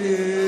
[0.00, 0.47] It's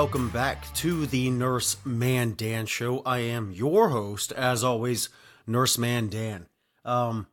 [0.00, 3.02] welcome back to the Nurse Man Dan show.
[3.04, 5.10] I am your host, as always,
[5.46, 6.46] Nurse Man Dan.
[6.86, 7.26] Um,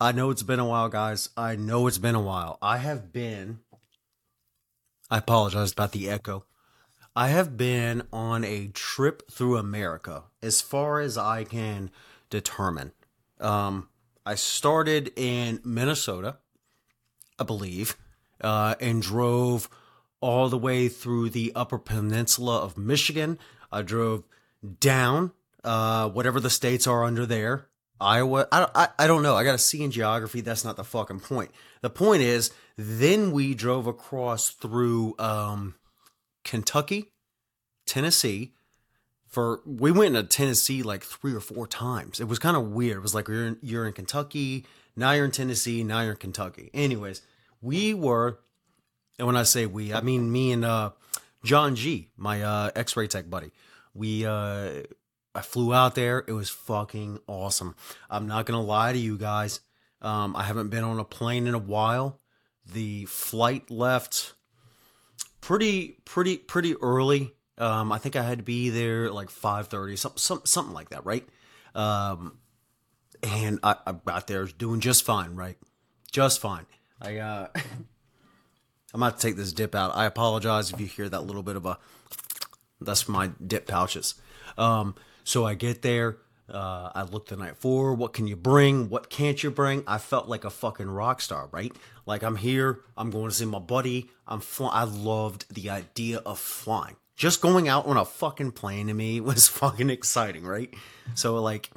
[0.00, 1.30] I know it's been a while, guys.
[1.36, 2.58] I know it's been a while.
[2.62, 3.58] I have been.
[5.10, 6.44] I apologize about the echo.
[7.16, 11.90] I have been on a trip through America, as far as I can
[12.30, 12.92] determine.
[13.40, 13.88] Um,
[14.24, 16.36] I started in Minnesota,
[17.36, 17.96] I believe,
[18.40, 19.68] uh, and drove
[20.22, 23.38] all the way through the Upper Peninsula of Michigan.
[23.70, 24.22] I drove
[24.80, 25.32] down,
[25.64, 27.66] uh, whatever the states are under there.
[28.00, 29.36] Iowa, I, I, I don't know.
[29.36, 30.40] I got a C in geography.
[30.40, 31.50] That's not the fucking point.
[31.82, 35.74] The point is, then we drove across through um,
[36.44, 37.12] Kentucky,
[37.84, 38.54] Tennessee.
[39.28, 42.20] For we went into Tennessee like three or four times.
[42.20, 42.98] It was kind of weird.
[42.98, 46.18] It was like you're in, you're in Kentucky, now you're in Tennessee, now you're in
[46.18, 46.70] Kentucky.
[46.74, 47.22] Anyways,
[47.60, 48.40] we were
[49.18, 50.90] and when I say we, I mean me and uh,
[51.44, 53.52] John G, my uh, X-ray tech buddy.
[53.94, 54.82] We uh,
[55.34, 56.24] I flew out there.
[56.26, 57.74] It was fucking awesome.
[58.10, 59.60] I'm not gonna lie to you guys.
[60.00, 62.18] Um, I haven't been on a plane in a while.
[62.72, 64.34] The flight left
[65.40, 67.34] pretty pretty pretty early.
[67.58, 71.04] Um, I think I had to be there like 5:30, some, some something like that,
[71.04, 71.28] right?
[71.74, 72.38] Um,
[73.22, 75.58] and I, I got there doing just fine, right?
[76.10, 76.66] Just fine.
[77.00, 77.48] I uh
[78.94, 79.96] I'm about to take this dip out.
[79.96, 81.78] I apologize if you hear that little bit of a.
[82.80, 84.16] That's my dip pouches.
[84.58, 86.18] Um, so I get there.
[86.52, 88.90] Uh, I look the night for What can you bring?
[88.90, 89.84] What can't you bring?
[89.86, 91.74] I felt like a fucking rock star, right?
[92.04, 92.80] Like I'm here.
[92.96, 94.10] I'm going to see my buddy.
[94.26, 96.96] I'm fly- I loved the idea of flying.
[97.16, 100.74] Just going out on a fucking plane to me was fucking exciting, right?
[101.14, 101.70] So like,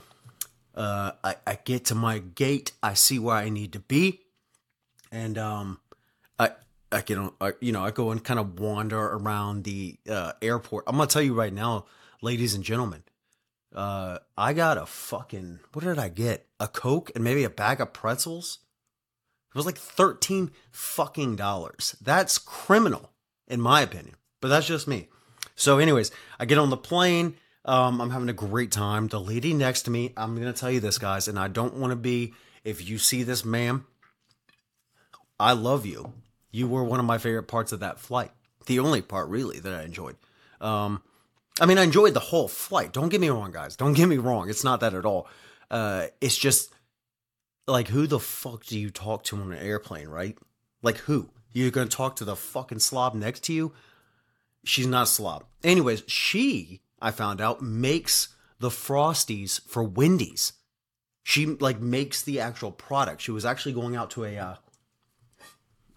[0.73, 2.73] uh, I, I get to my gate.
[2.83, 4.21] I see where I need to be,
[5.09, 5.79] and um,
[6.37, 6.51] I
[6.91, 10.85] I on, I, you know, I go and kind of wander around the uh, airport.
[10.87, 11.85] I'm gonna tell you right now,
[12.21, 13.03] ladies and gentlemen,
[13.73, 16.47] uh, I got a fucking what did I get?
[16.59, 18.59] A coke and maybe a bag of pretzels.
[19.49, 21.95] It was like thirteen fucking dollars.
[22.01, 23.11] That's criminal,
[23.47, 24.15] in my opinion.
[24.41, 25.09] But that's just me.
[25.55, 27.35] So, anyways, I get on the plane.
[27.63, 29.07] Um, I'm having a great time.
[29.07, 31.91] The lady next to me, I'm gonna tell you this, guys, and I don't want
[31.91, 32.33] to be.
[32.63, 33.85] If you see this, ma'am,
[35.39, 36.13] I love you.
[36.55, 38.31] You were one of my favorite parts of that flight.
[38.65, 40.15] The only part, really, that I enjoyed.
[40.61, 41.01] Um,
[41.59, 42.93] I mean, I enjoyed the whole flight.
[42.93, 43.75] Don't get me wrong, guys.
[43.75, 44.49] Don't get me wrong.
[44.49, 45.27] It's not that at all.
[45.69, 46.73] Uh, it's just
[47.67, 50.37] like, who the fuck do you talk to on an airplane, right?
[50.81, 51.29] Like, who?
[51.51, 53.73] You're gonna talk to the fucking slob next to you?
[54.63, 55.43] She's not a slob.
[55.61, 58.29] Anyways, she, I found out, makes
[58.59, 60.53] the Frosties for Wendy's.
[61.21, 63.21] She like makes the actual product.
[63.21, 64.55] She was actually going out to a uh,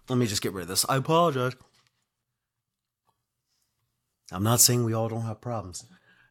[0.09, 0.85] let me just get rid of this.
[0.89, 1.53] I apologize.
[4.31, 5.85] I'm not saying we all don't have problems.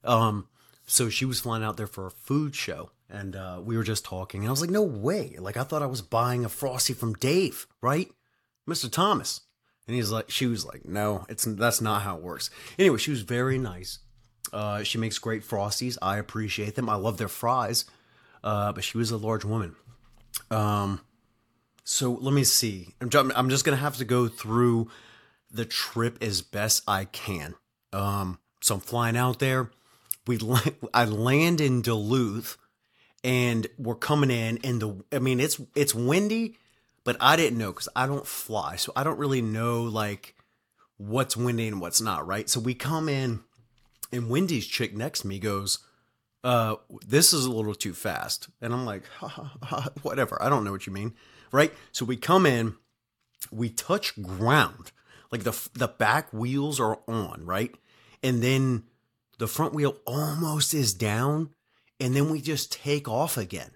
[0.04, 0.48] Um,
[0.86, 4.04] so she was flying out there for a food show, and uh, we were just
[4.04, 6.92] talking, and I was like, "No way!" Like I thought I was buying a frosty
[6.92, 8.08] from Dave, right,
[8.66, 9.40] Mister Thomas?
[9.86, 13.10] And he's like, she was like, "No, it's that's not how it works." Anyway, she
[13.10, 13.98] was very nice.
[14.52, 15.98] Uh, she makes great frosties.
[16.00, 16.88] I appreciate them.
[16.88, 17.84] I love their fries.
[18.44, 19.74] Uh, but she was a large woman.
[20.50, 21.00] Um,
[21.90, 22.88] so let me see.
[23.00, 24.90] I'm, I'm just gonna have to go through
[25.50, 27.54] the trip as best I can.
[27.94, 29.70] Um, so I'm flying out there.
[30.26, 30.38] We
[30.94, 32.58] I land in Duluth,
[33.24, 34.58] and we're coming in.
[34.62, 36.58] And the I mean it's it's windy,
[37.04, 40.34] but I didn't know because I don't fly, so I don't really know like
[40.98, 42.26] what's windy and what's not.
[42.26, 42.50] Right.
[42.50, 43.40] So we come in,
[44.12, 45.78] and Wendy's chick next to me goes,
[46.44, 46.76] uh,
[47.06, 48.50] this is a little too fast.
[48.60, 50.36] And I'm like, ha, ha, ha, whatever.
[50.42, 51.14] I don't know what you mean.
[51.50, 51.72] Right.
[51.92, 52.74] So we come in,
[53.50, 54.92] we touch ground.
[55.30, 57.74] Like the, the back wheels are on, right?
[58.22, 58.84] And then
[59.38, 61.50] the front wheel almost is down.
[62.00, 63.70] And then we just take off again.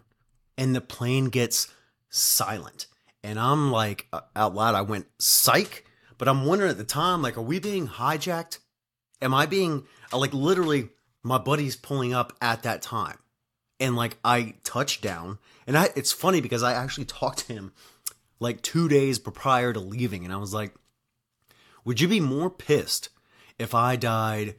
[0.57, 1.73] And the plane gets
[2.09, 2.87] silent.
[3.25, 5.85] And I'm like, uh, out loud, I went, psych.
[6.19, 8.59] But I'm wondering at the time, like, are we being hijacked?
[9.21, 10.89] Am I being, uh, like, literally,
[11.23, 13.19] my buddy's pulling up at that time
[13.81, 15.39] and like i touched down.
[15.67, 17.73] And I, it's funny because i actually talked to him
[18.41, 20.75] like two days prior to leaving and i was like
[21.85, 23.09] would you be more pissed
[23.59, 24.57] if i died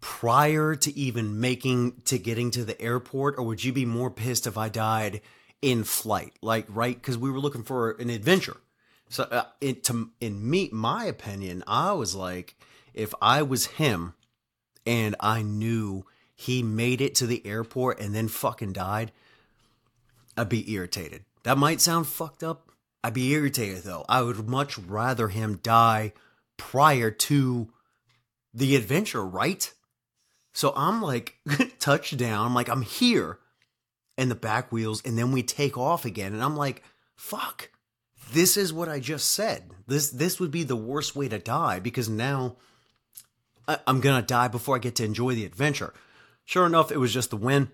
[0.00, 4.46] prior to even making to getting to the airport or would you be more pissed
[4.46, 5.20] if I died
[5.60, 6.34] in flight?
[6.40, 7.00] Like right?
[7.02, 8.58] Cuz we were looking for an adventure.
[9.08, 12.56] So uh, to in me my opinion I was like
[12.94, 14.14] if I was him
[14.86, 16.06] and I knew
[16.38, 19.10] he made it to the airport and then fucking died
[20.36, 22.70] I'd be irritated that might sound fucked up
[23.02, 26.12] I'd be irritated though I would much rather him die
[26.56, 27.68] prior to
[28.54, 29.72] the adventure right
[30.58, 31.36] so I'm like,
[31.78, 32.44] touchdown.
[32.44, 33.38] I'm like, I'm here.
[34.16, 36.34] And the back wheels, and then we take off again.
[36.34, 36.82] And I'm like,
[37.14, 37.70] fuck.
[38.32, 39.70] This is what I just said.
[39.86, 42.56] This this would be the worst way to die because now
[43.68, 45.94] I, I'm gonna die before I get to enjoy the adventure.
[46.48, 47.68] Sure enough, it was just the win.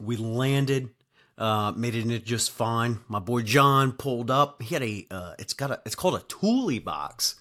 [0.00, 0.90] We landed,
[1.38, 2.98] uh, made it in just fine.
[3.06, 4.60] My boy John pulled up.
[4.60, 7.36] He had a, uh, it's got a, it's called a Thule box.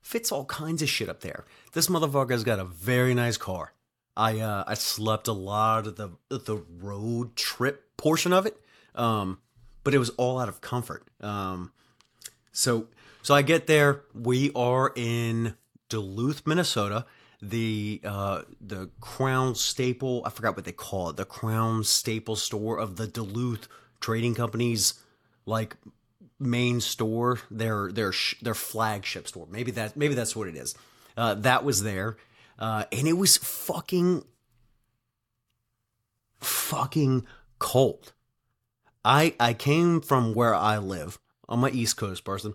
[0.00, 1.44] Fits all kinds of shit up there.
[1.74, 3.74] This motherfucker's got a very nice car.
[4.16, 8.58] I uh, I slept a lot of the the road trip portion of it,
[8.94, 9.40] um,
[9.84, 11.06] but it was all out of comfort.
[11.20, 11.70] Um,
[12.50, 12.86] so
[13.20, 14.04] so I get there.
[14.14, 15.54] We are in
[15.90, 17.04] Duluth, Minnesota.
[17.40, 21.16] The uh, the Crown Staple I forgot what they call it.
[21.16, 23.68] The Crown Staple store of the Duluth
[24.00, 24.94] Trading Company's
[25.46, 25.76] like
[26.40, 27.40] main store.
[27.50, 28.12] Their their
[28.42, 29.46] their flagship store.
[29.50, 30.74] Maybe that maybe that's what it is.
[31.16, 32.16] Uh, that was there
[32.58, 34.24] uh, and it was fucking,
[36.40, 37.26] fucking
[37.58, 38.12] cold.
[39.04, 41.18] I I came from where I live
[41.48, 42.54] on my East Coast person,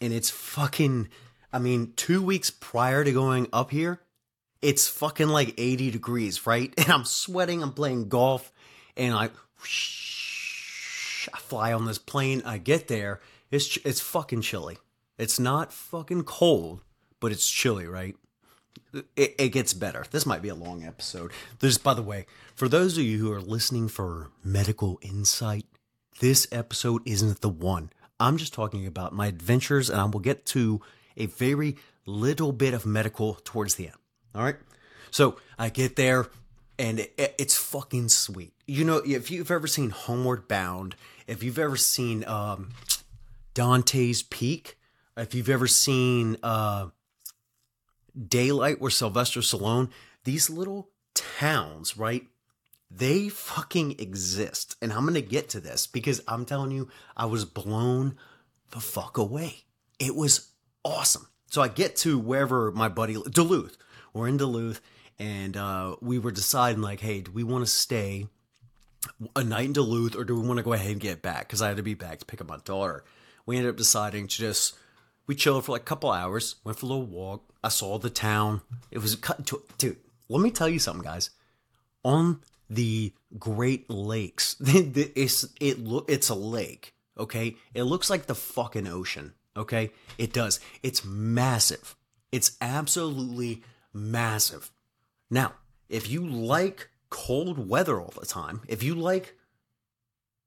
[0.00, 1.08] and it's fucking.
[1.52, 4.00] I mean, two weeks prior to going up here,
[4.60, 6.72] it's fucking like 80 degrees, right?
[6.78, 7.62] And I'm sweating.
[7.62, 8.52] I'm playing golf,
[8.96, 12.42] and I, whoosh, I fly on this plane.
[12.44, 13.20] I get there.
[13.50, 14.78] It's it's fucking chilly.
[15.18, 16.80] It's not fucking cold,
[17.20, 18.16] but it's chilly, right?
[19.16, 20.04] it, it, gets better.
[20.10, 21.32] This might be a long episode.
[21.60, 25.66] This, by the way, for those of you who are listening for medical insight,
[26.20, 27.90] this episode isn't the one.
[28.20, 30.80] I'm just talking about my adventures, and I will get to
[31.16, 31.76] a very
[32.06, 33.96] little bit of medical towards the end.
[34.34, 34.56] All right.
[35.10, 36.26] So I get there,
[36.78, 38.54] and it, it's fucking sweet.
[38.66, 42.70] You know, if you've ever seen Homeward Bound, if you've ever seen um,
[43.54, 44.78] Dante's Peak,
[45.16, 46.36] if you've ever seen.
[46.42, 46.88] Uh,
[48.28, 49.90] Daylight where Sylvester Stallone,
[50.24, 52.26] these little towns, right?
[52.90, 54.76] They fucking exist.
[54.82, 58.16] And I'm going to get to this because I'm telling you, I was blown
[58.70, 59.64] the fuck away.
[59.98, 60.51] It was
[60.84, 61.28] awesome.
[61.50, 63.76] So I get to wherever my buddy, Duluth,
[64.14, 64.80] we're in Duluth,
[65.18, 68.26] and uh, we were deciding, like, hey, do we want to stay
[69.36, 71.46] a night in Duluth or do we want to go ahead and get back?
[71.48, 73.04] Because I had to be back to pick up my daughter.
[73.46, 74.76] We ended up deciding to just
[75.26, 77.44] we chilled for like a couple hours, went for a little walk.
[77.62, 78.62] I saw the town.
[78.90, 79.98] It was cut to dude.
[80.28, 81.30] Let me tell you something, guys.
[82.04, 86.94] On the Great Lakes, it's it look it's a lake.
[87.18, 89.34] Okay, it looks like the fucking ocean.
[89.56, 90.60] Okay, it does.
[90.82, 91.96] It's massive.
[92.30, 93.62] It's absolutely
[93.92, 94.70] massive.
[95.30, 95.52] Now,
[95.88, 99.36] if you like cold weather all the time, if you like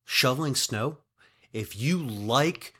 [0.03, 0.97] shoveling snow,
[1.53, 2.73] if you like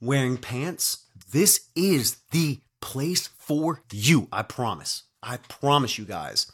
[0.00, 4.28] wearing pants, this is the place for you.
[4.30, 5.04] I promise.
[5.22, 6.52] I promise you guys.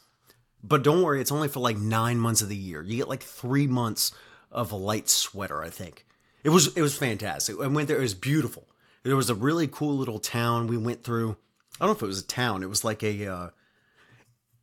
[0.63, 2.81] But don't worry, it's only for like nine months of the year.
[2.81, 4.13] You get like three months
[4.51, 6.05] of a light sweater, I think.
[6.43, 7.55] It was it was fantastic.
[7.61, 8.67] I went there, it was beautiful.
[9.03, 11.37] There was a really cool little town we went through.
[11.79, 12.63] I don't know if it was a town.
[12.63, 13.49] It was like a uh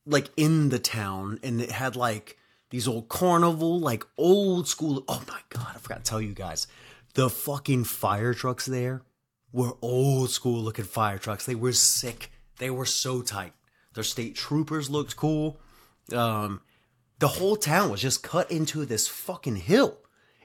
[0.06, 2.36] like in the town and it had like
[2.70, 5.04] these old carnival, like old school.
[5.08, 6.66] Oh my god, I forgot to tell you guys.
[7.14, 9.02] The fucking fire trucks there
[9.52, 11.46] were old school looking fire trucks.
[11.46, 12.30] They were sick.
[12.58, 13.54] They were so tight.
[13.94, 15.58] Their state troopers looked cool.
[16.12, 16.60] Um,
[17.18, 19.98] the whole town was just cut into this fucking hill.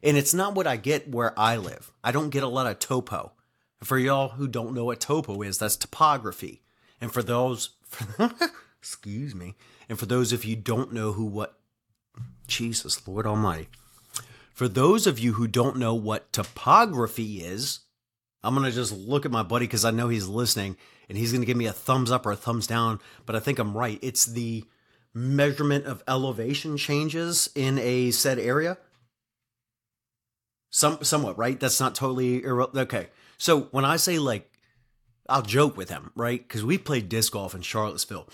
[0.04, 1.92] And it's not what I get where I live.
[2.04, 3.32] I don't get a lot of topo.
[3.82, 6.62] For y'all who don't know what topo is, that's topography.
[7.00, 7.70] And for those,
[8.80, 9.56] excuse me,
[9.88, 11.58] and for those of you don't know who what,
[12.48, 13.70] Jesus, Lord Almighty,
[14.54, 17.80] for those of you who don't know what topography is,
[18.44, 21.32] I'm going to just look at my buddy because I know he's listening and he's
[21.32, 23.76] going to give me a thumbs up or a thumbs down, but I think I'm
[23.76, 24.00] right.
[24.02, 24.66] It's the
[25.14, 28.78] measurement of elevation changes in a said area.
[30.76, 31.60] Some, somewhat, right?
[31.60, 33.10] That's not totally okay.
[33.38, 34.52] So when I say like,
[35.30, 36.42] I'll joke with him, right?
[36.42, 38.28] Because we played disc golf in Charlottesville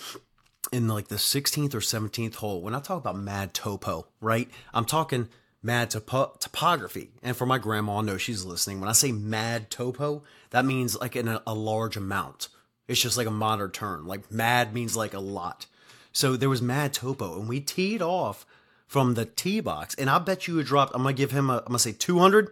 [0.72, 2.62] in like the 16th or 17th hole.
[2.62, 4.50] When I talk about mad topo, right?
[4.74, 5.28] I'm talking
[5.62, 7.12] mad topo- topography.
[7.22, 8.80] And for my grandma, I know she's listening.
[8.80, 12.48] When I say mad topo, that means like in a, a large amount.
[12.88, 14.08] It's just like a modern term.
[14.08, 15.66] Like mad means like a lot.
[16.14, 18.46] So there was mad topo, and we teed off
[18.90, 20.94] from the tee box, and I bet you it dropped.
[20.96, 21.58] I'm gonna give him a.
[21.58, 22.50] I'm gonna say 200,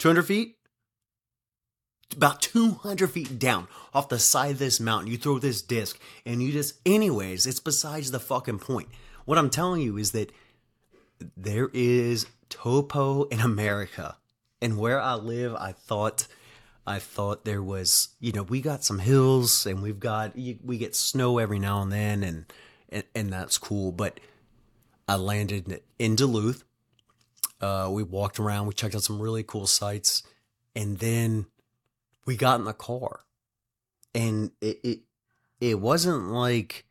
[0.00, 0.56] 200 feet,
[2.16, 5.10] about 200 feet down off the side of this mountain.
[5.10, 5.96] You throw this disc,
[6.26, 8.88] and you just, anyways, it's besides the fucking point.
[9.26, 10.32] What I'm telling you is that
[11.36, 14.16] there is topo in America,
[14.60, 16.26] and where I live, I thought.
[16.88, 20.94] I thought there was, you know, we got some hills and we've got, we get
[20.94, 22.44] snow every now and then and,
[22.88, 23.90] and, and that's cool.
[23.90, 24.20] But
[25.08, 26.64] I landed in Duluth.
[27.60, 30.22] Uh, we walked around, we checked out some really cool sites,
[30.74, 31.46] and then
[32.26, 33.20] we got in the car.
[34.14, 34.98] And it, it,
[35.60, 36.84] it wasn't like,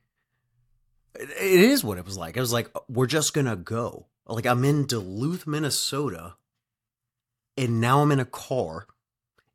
[1.14, 2.36] it is what it was like.
[2.36, 4.08] It was like, we're just gonna go.
[4.28, 6.36] Like, I'm in Duluth, Minnesota,
[7.58, 8.88] and now I'm in a car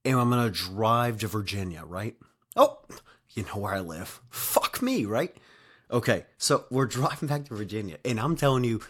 [0.05, 2.17] and I'm gonna drive to Virginia, right?
[2.57, 2.79] Oh,
[3.31, 4.21] you know where I live.
[4.31, 5.37] Fuck me, right?
[5.91, 8.81] Okay, so we're driving back to Virginia, and I'm telling you,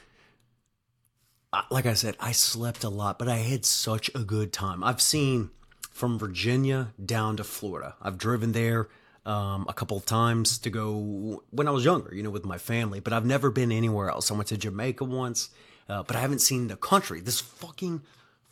[1.71, 4.85] like I said, I slept a lot, but I had such a good time.
[4.85, 5.50] I've seen
[5.90, 7.97] from Virginia down to Florida.
[8.00, 8.88] I've driven there
[9.26, 12.59] um, a couple of times to go when I was younger, you know, with my
[12.59, 14.30] family, but I've never been anywhere else.
[14.30, 15.50] I went to Jamaica once,
[15.88, 17.21] uh, but I haven't seen the country.
[17.21, 18.02] This fucking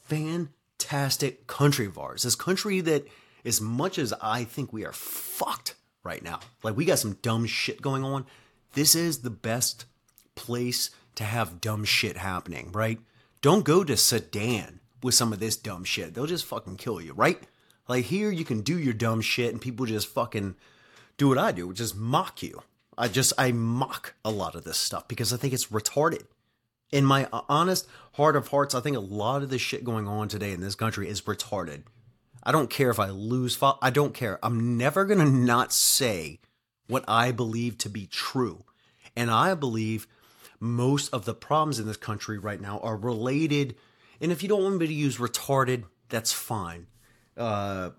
[0.06, 2.24] fantastic country of ours.
[2.24, 3.06] This country that,
[3.44, 7.46] as much as I think we are fucked right now, like we got some dumb
[7.46, 8.26] shit going on,
[8.74, 9.84] this is the best
[10.34, 12.98] place to have dumb shit happening, right?
[13.40, 16.14] Don't go to Sudan with some of this dumb shit.
[16.14, 17.42] They'll just fucking kill you, right?
[17.88, 20.56] Like here, you can do your dumb shit and people just fucking
[21.16, 22.62] do what I do, which is mock you.
[22.96, 26.24] I just, I mock a lot of this stuff because I think it's retarded
[26.90, 30.28] in my honest heart of hearts, I think a lot of the shit going on
[30.28, 31.82] today in this country is retarded.
[32.42, 33.58] I don't care if I lose.
[33.82, 34.38] I don't care.
[34.42, 36.40] I'm never going to not say
[36.86, 38.64] what I believe to be true.
[39.16, 40.06] And I believe
[40.60, 43.76] most of the problems in this country right now are related.
[44.20, 46.86] And if you don't want me to use retarded, that's fine.
[47.36, 47.90] Uh,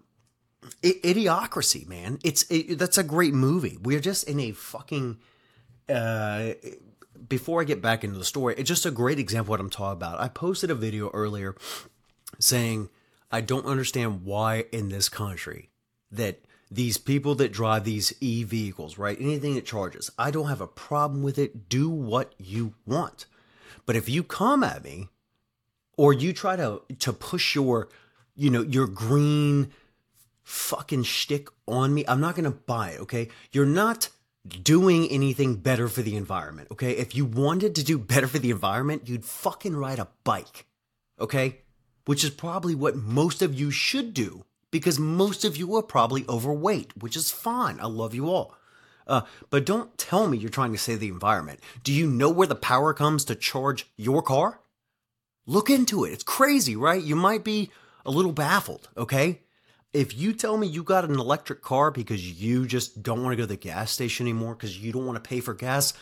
[0.81, 2.19] idiocracy, man.
[2.23, 3.77] It's it, that's a great movie.
[3.81, 5.17] We're just in a fucking
[5.87, 6.53] uh,
[7.27, 9.69] before I get back into the story, it's just a great example of what I'm
[9.69, 10.19] talking about.
[10.19, 11.55] I posted a video earlier
[12.39, 12.89] saying
[13.31, 15.69] I don't understand why in this country
[16.11, 19.17] that these people that drive these e vehicles, right?
[19.19, 21.69] Anything that charges, I don't have a problem with it.
[21.69, 23.25] Do what you want.
[23.85, 25.09] But if you come at me
[25.97, 27.89] or you try to to push your,
[28.35, 29.71] you know, your green
[30.43, 33.29] fucking shtick on me, I'm not gonna buy it, okay?
[33.51, 34.09] You're not
[34.47, 36.91] doing anything better for the environment, okay?
[36.91, 40.65] If you wanted to do better for the environment, you'd fucking ride a bike,
[41.19, 41.61] okay?
[42.09, 46.25] Which is probably what most of you should do because most of you are probably
[46.27, 47.79] overweight, which is fine.
[47.79, 48.55] I love you all.
[49.05, 51.59] Uh, but don't tell me you're trying to save the environment.
[51.83, 54.59] Do you know where the power comes to charge your car?
[55.45, 56.11] Look into it.
[56.13, 57.01] It's crazy, right?
[57.01, 57.69] You might be
[58.05, 59.41] a little baffled, okay?
[59.93, 63.37] if you tell me you got an electric car because you just don't want to
[63.37, 65.93] go to the gas station anymore because you don't want to pay for gas,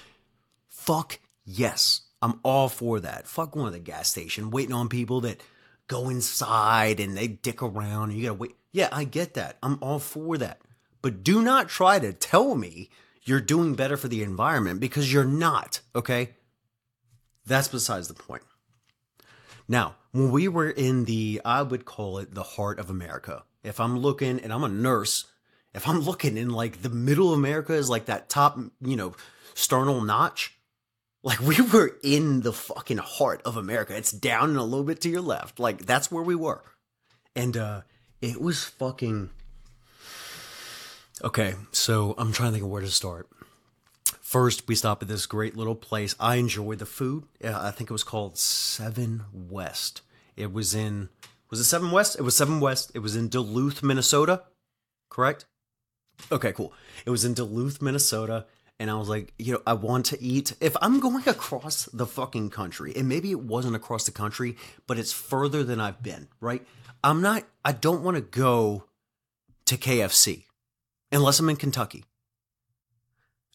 [0.68, 2.02] fuck yes.
[2.22, 3.28] I'm all for that.
[3.28, 5.42] Fuck going to the gas station, waiting on people that
[5.88, 8.56] go inside and they dick around and you gotta wait.
[8.72, 9.58] Yeah, I get that.
[9.64, 10.60] I'm all for that.
[11.02, 12.90] But do not try to tell me
[13.24, 16.36] you're doing better for the environment because you're not, okay?
[17.46, 18.44] That's besides the point.
[19.68, 23.80] Now, when we were in the, I would call it the heart of America, if
[23.80, 25.26] I'm looking and I'm a nurse,
[25.74, 29.14] if I'm looking in like the middle of America is like that top, you know,
[29.54, 30.57] sternal notch,
[31.24, 33.96] like we were in the fucking heart of America.
[33.96, 35.60] It's down and a little bit to your left.
[35.60, 36.64] Like that's where we were.
[37.36, 37.82] And uh
[38.22, 39.30] it was fucking
[41.24, 43.28] Okay, so I'm trying to think of where to start.
[44.22, 46.16] First, we stopped at this great little place.
[46.20, 47.24] I enjoyed the food.
[47.44, 50.02] I think it was called Seven West.
[50.36, 51.10] It was in
[51.50, 52.18] was it Seven West?
[52.20, 52.92] It was Seven West.
[52.94, 54.44] It was in Duluth, Minnesota.
[55.10, 55.46] Correct?
[56.32, 56.74] Okay, cool.
[57.06, 58.46] It was in Duluth, Minnesota.
[58.80, 60.54] And I was like, you know, I want to eat.
[60.62, 64.56] If I'm going across the fucking country, and maybe it wasn't across the country,
[64.86, 66.66] but it's further than I've been, right?
[67.04, 68.86] I'm not, I don't want to go
[69.66, 70.46] to KFC
[71.12, 72.06] unless I'm in Kentucky.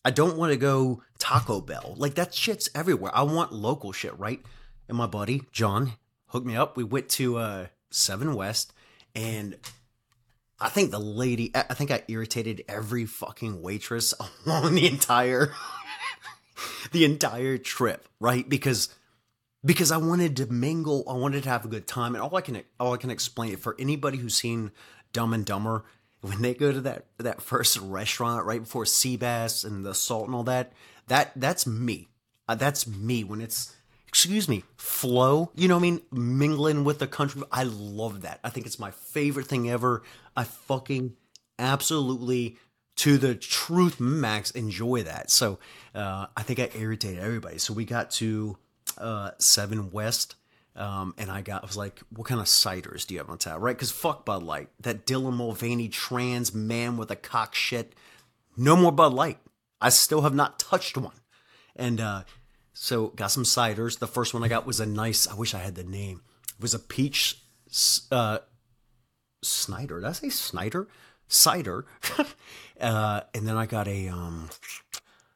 [0.04, 1.94] I don't want to go Taco Bell.
[1.96, 3.12] Like that shit's everywhere.
[3.14, 4.40] I want local shit, right?
[4.88, 5.92] And my buddy, John,
[6.28, 6.76] hooked me up.
[6.76, 8.72] We went to uh Seven West,
[9.14, 9.56] and
[10.62, 14.14] I think the lady, I think I irritated every fucking waitress
[14.46, 15.52] along the entire,
[16.92, 18.48] the entire trip, right?
[18.48, 18.94] Because,
[19.64, 22.40] because I wanted to mingle, I wanted to have a good time, and all I
[22.40, 24.70] can, all I can explain it for anybody who's seen
[25.12, 25.84] Dumb and Dumber,
[26.22, 30.34] when they go to that that first restaurant right before Seabass and the salt and
[30.34, 30.72] all that,
[31.08, 32.08] that that's me.
[32.48, 33.74] Uh, that's me when it's
[34.12, 35.50] excuse me, flow.
[35.54, 36.02] You know what I mean?
[36.12, 37.42] Mingling with the country.
[37.50, 38.40] I love that.
[38.44, 40.02] I think it's my favorite thing ever.
[40.36, 41.14] I fucking
[41.58, 42.56] absolutely
[42.96, 45.30] to the truth max enjoy that.
[45.30, 45.58] So
[45.94, 47.58] uh, I think I irritated everybody.
[47.58, 48.58] So we got to
[48.98, 50.36] uh, Seven West.
[50.74, 53.38] Um, and I got, I was like, what kind of ciders do you have on
[53.38, 53.58] tap?
[53.60, 53.76] Right?
[53.76, 54.68] Because fuck Bud Light.
[54.80, 57.94] That Dylan Mulvaney trans man with a cock shit.
[58.56, 59.38] No more Bud Light.
[59.80, 61.16] I still have not touched one.
[61.76, 62.22] And uh,
[62.72, 63.98] so got some ciders.
[63.98, 66.22] The first one I got was a nice, I wish I had the name.
[66.56, 67.42] It was a peach
[68.10, 68.38] uh,
[69.42, 70.00] Snyder.
[70.00, 70.88] Did I say Snyder?
[71.28, 71.84] Cider.
[72.80, 74.50] uh, and then I got a, um,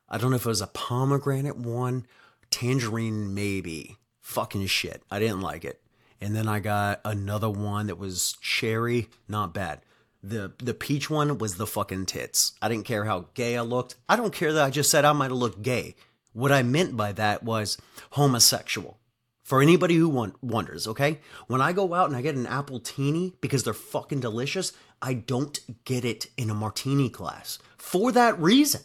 [0.08, 2.06] I don't know if it was a pomegranate one,
[2.50, 5.02] tangerine maybe fucking shit.
[5.10, 5.80] I didn't like it.
[6.20, 9.80] And then I got another one that was cherry, not bad.
[10.22, 12.52] The the peach one was the fucking tits.
[12.60, 13.96] I didn't care how gay I looked.
[14.08, 15.94] I don't care that I just said I might have looked gay.
[16.32, 17.78] What I meant by that was
[18.10, 18.98] homosexual.
[19.46, 21.20] For anybody who want, wonders, okay?
[21.46, 25.56] When I go out and I get an appletini because they're fucking delicious, I don't
[25.84, 27.60] get it in a martini glass.
[27.78, 28.80] For that reason.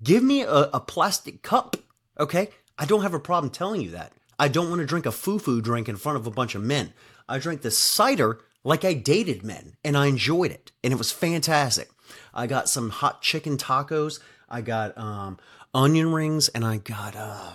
[0.00, 1.76] Give me a, a plastic cup,
[2.20, 2.50] okay?
[2.78, 4.12] I don't have a problem telling you that.
[4.38, 6.92] I don't want to drink a foo-foo drink in front of a bunch of men.
[7.28, 11.10] I drank this cider like I dated men, and I enjoyed it, and it was
[11.10, 11.90] fantastic.
[12.32, 14.20] I got some hot chicken tacos.
[14.48, 15.40] I got um,
[15.74, 17.54] onion rings, and I got uh,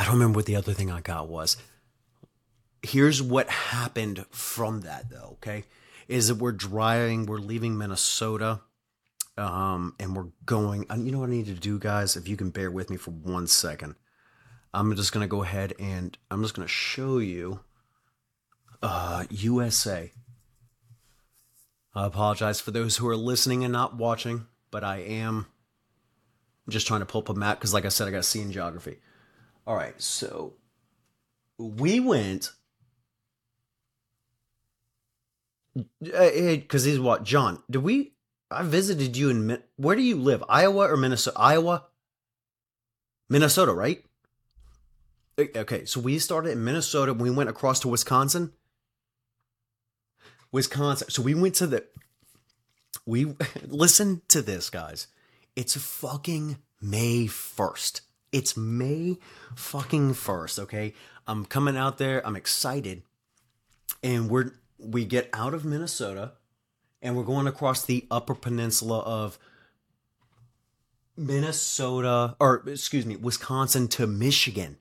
[0.00, 1.58] I don't remember what the other thing I got was.
[2.82, 5.32] Here's what happened from that, though.
[5.32, 5.64] Okay,
[6.08, 8.62] is that we're driving, we're leaving Minnesota
[9.36, 10.86] um, and we're going.
[10.88, 12.16] And You know what I need to do, guys?
[12.16, 13.94] If you can bear with me for one second,
[14.72, 17.60] I'm just gonna go ahead and I'm just gonna show you
[18.82, 20.12] uh, USA.
[21.94, 25.44] I apologize for those who are listening and not watching, but I am
[26.70, 28.50] just trying to pull up a map because, like I said, I got C in
[28.50, 28.96] geography.
[29.66, 30.54] All right, so
[31.58, 32.52] we went
[35.78, 37.62] uh, uh, because he's what John.
[37.70, 38.14] Did we
[38.50, 40.42] I visited you in where do you live?
[40.48, 41.38] Iowa or Minnesota?
[41.38, 41.84] Iowa,
[43.28, 44.04] Minnesota, right?
[45.38, 47.14] Okay, so we started in Minnesota.
[47.14, 48.52] We went across to Wisconsin.
[50.52, 51.08] Wisconsin.
[51.10, 51.84] So we went to the.
[53.06, 53.34] We
[53.66, 55.06] listen to this, guys.
[55.56, 58.02] It's fucking May first.
[58.32, 59.18] It's May
[59.54, 60.58] fucking first.
[60.58, 60.94] Okay,
[61.26, 62.26] I'm coming out there.
[62.26, 63.02] I'm excited,
[64.02, 66.32] and we're we get out of Minnesota
[67.02, 69.38] and we're going across the upper peninsula of
[71.16, 74.78] Minnesota, or excuse me, Wisconsin to Michigan.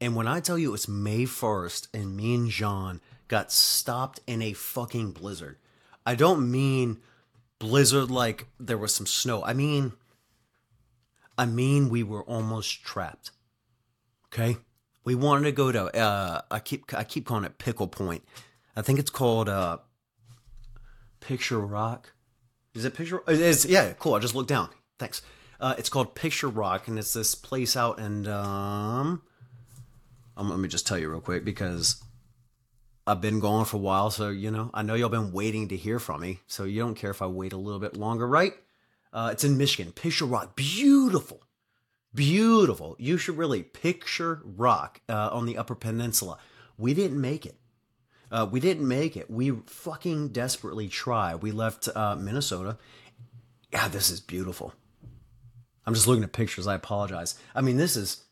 [0.00, 4.42] And when I tell you it's May 1st and me and John got stopped in
[4.42, 5.56] a fucking blizzard,
[6.04, 6.98] I don't mean
[7.58, 9.44] blizzard like there was some snow.
[9.44, 9.92] I mean,
[11.36, 13.30] I mean we were almost trapped.
[14.32, 14.56] Okay?
[15.04, 18.24] We wanted to go to uh I keep I keep calling it Pickle Point.
[18.76, 19.78] I think it's called uh
[21.20, 22.12] Picture Rock.
[22.74, 23.22] Is it Picture?
[23.28, 24.14] It's yeah, cool.
[24.14, 24.68] I just looked down.
[24.98, 25.22] Thanks.
[25.60, 29.22] Uh, it's called Picture Rock, and it's this place out and um,
[30.36, 32.02] um, let me just tell you real quick because
[33.06, 35.76] I've been gone for a while, so you know I know y'all been waiting to
[35.76, 38.52] hear from me, so you don't care if I wait a little bit longer, right?
[39.14, 39.92] Uh, it's in Michigan.
[39.92, 41.44] Picture Rock, beautiful,
[42.12, 42.96] beautiful.
[42.98, 46.38] You should really picture Rock uh, on the Upper Peninsula.
[46.76, 47.54] We didn't make it.
[48.32, 49.30] Uh, we didn't make it.
[49.30, 51.36] We fucking desperately tried.
[51.36, 52.76] We left uh, Minnesota.
[53.72, 54.74] Yeah, this is beautiful.
[55.86, 56.66] I'm just looking at pictures.
[56.66, 57.36] I apologize.
[57.54, 58.24] I mean, this is.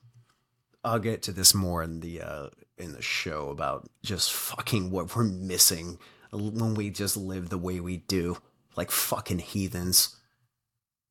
[0.85, 5.15] I'll get to this more in the uh, in the show about just fucking what
[5.15, 5.99] we're missing
[6.33, 8.39] when we just live the way we do,
[8.75, 10.17] like fucking heathens.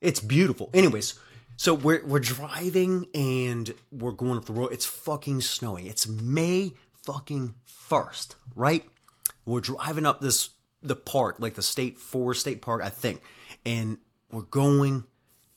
[0.01, 0.69] It's beautiful.
[0.73, 1.13] Anyways,
[1.57, 4.73] so we're we're driving and we're going up the road.
[4.73, 5.85] It's fucking snowing.
[5.85, 8.83] It's May fucking first, right?
[9.45, 10.49] We're driving up this
[10.81, 13.21] the park, like the state forest state park, I think,
[13.63, 13.99] and
[14.31, 15.03] we're going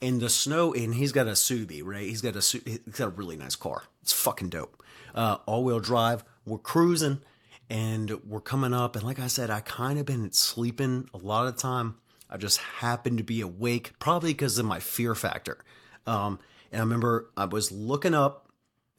[0.03, 0.75] in the snow.
[0.75, 2.07] And he's got a Subi, right?
[2.07, 3.85] He's got a he's got a really nice car.
[4.03, 4.83] It's fucking dope.
[5.15, 6.23] Uh, all wheel drive.
[6.45, 7.23] We're cruising,
[7.71, 8.95] and we're coming up.
[8.95, 11.97] And like I said, I kind of been sleeping a lot of time.
[12.31, 15.59] I just happened to be awake, probably because of my fear factor.
[16.07, 16.39] Um,
[16.73, 18.49] and I remember I was looking up,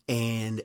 [0.08, 0.62] and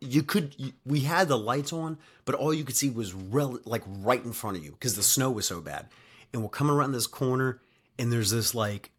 [0.00, 0.54] you could
[0.86, 4.32] we had the lights on but all you could see was real like right in
[4.32, 5.88] front of you because the snow was so bad
[6.32, 7.60] and we're coming around this corner
[7.98, 8.90] and there's this like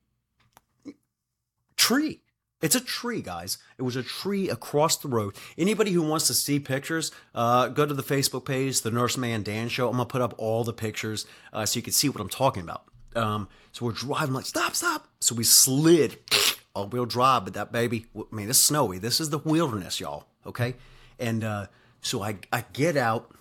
[1.78, 2.20] tree
[2.62, 3.58] It's a tree, guys.
[3.78, 5.36] It was a tree across the road.
[5.58, 9.44] Anybody who wants to see pictures, uh, go to the Facebook page, the Nurse Man
[9.44, 9.88] Dan Show.
[9.88, 12.64] I'm gonna put up all the pictures uh, so you can see what I'm talking
[12.64, 12.86] about.
[13.16, 15.08] Um, so we're driving like stop, stop.
[15.20, 16.18] So we slid
[16.76, 18.98] all wheel drive, but that baby, I mean, it's snowy.
[18.98, 20.28] This is the wilderness, y'all.
[20.46, 20.76] Okay,
[21.20, 21.68] and uh,
[22.02, 23.32] so I I get out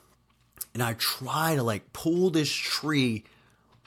[0.73, 3.25] and I try to like pull this tree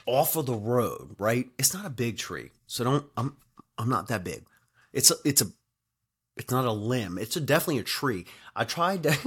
[0.06, 1.16] off of the road.
[1.18, 3.06] Right, it's not a big tree, so don't.
[3.16, 3.36] I'm
[3.78, 4.44] I'm not that big.
[4.92, 5.46] It's a, it's a,
[6.36, 7.18] it's not a limb.
[7.18, 8.26] It's a, definitely a tree.
[8.56, 9.10] I tried to,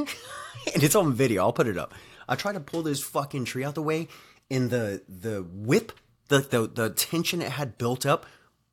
[0.73, 1.43] and it's on video.
[1.43, 1.93] I'll put it up.
[2.27, 4.07] I tried to pull this fucking tree out the way,
[4.49, 5.91] and the the whip,
[6.31, 8.25] the the, the tension it had built up,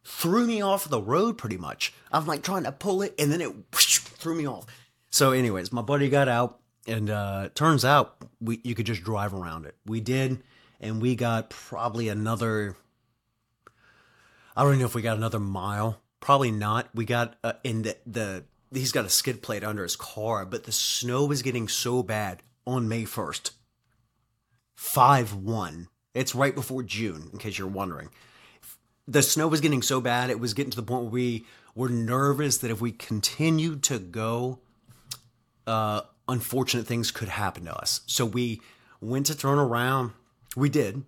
[0.04, 1.92] threw me off the road pretty much.
[2.10, 4.66] I'm like trying to pull it, and then it whoosh, threw me off.
[5.10, 9.34] So, anyways, my buddy got out, and uh, turns out we you could just drive
[9.34, 9.74] around it.
[9.84, 10.42] We did,
[10.80, 12.76] and we got probably another.
[14.56, 16.88] I don't know if we got another mile Probably not.
[16.94, 20.64] We got uh, in the, the he's got a skid plate under his car, but
[20.64, 23.52] the snow was getting so bad on May 1st.
[24.74, 25.88] 5 1.
[26.14, 28.10] It's right before June, in case you're wondering.
[29.06, 31.88] The snow was getting so bad, it was getting to the point where we were
[31.88, 34.58] nervous that if we continued to go,
[35.66, 38.00] uh, unfortunate things could happen to us.
[38.06, 38.60] So we
[39.00, 40.12] went to turn around.
[40.56, 41.04] We did.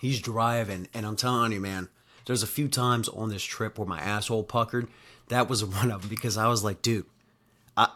[0.00, 1.88] He's driving, and I'm telling you, man,
[2.26, 4.86] there's a few times on this trip where my asshole puckered.
[5.28, 7.06] That was one of them because I was like, dude,
[7.76, 7.88] I,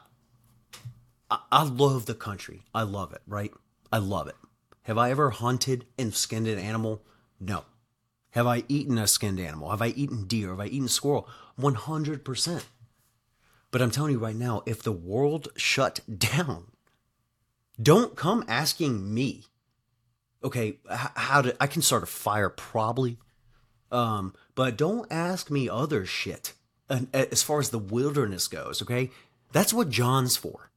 [1.31, 2.63] I, I love the country.
[2.75, 3.53] I love it, right?
[3.93, 4.37] I love it.
[4.85, 7.03] Have I ever hunted and skinned an animal?
[7.39, 7.65] No.
[8.31, 9.71] Have I eaten a skinned animal?
[9.71, 10.51] Have I eaten deer?
[10.51, 11.29] Have I eaten squirrel?
[11.61, 12.65] 100%.
[13.71, 16.67] But I'm telling you right now, if the world shut down,
[17.81, 19.45] don't come asking me,
[20.43, 23.19] okay, how to, I can start a fire probably.
[23.91, 26.55] Um, but don't ask me other shit
[27.13, 29.11] as far as the wilderness goes, okay?
[29.53, 30.71] That's what John's for,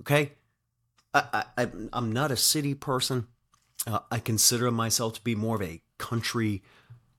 [0.00, 0.32] okay?
[1.12, 3.26] I, I, I'm not a city person.
[3.86, 6.62] Uh, I consider myself to be more of a country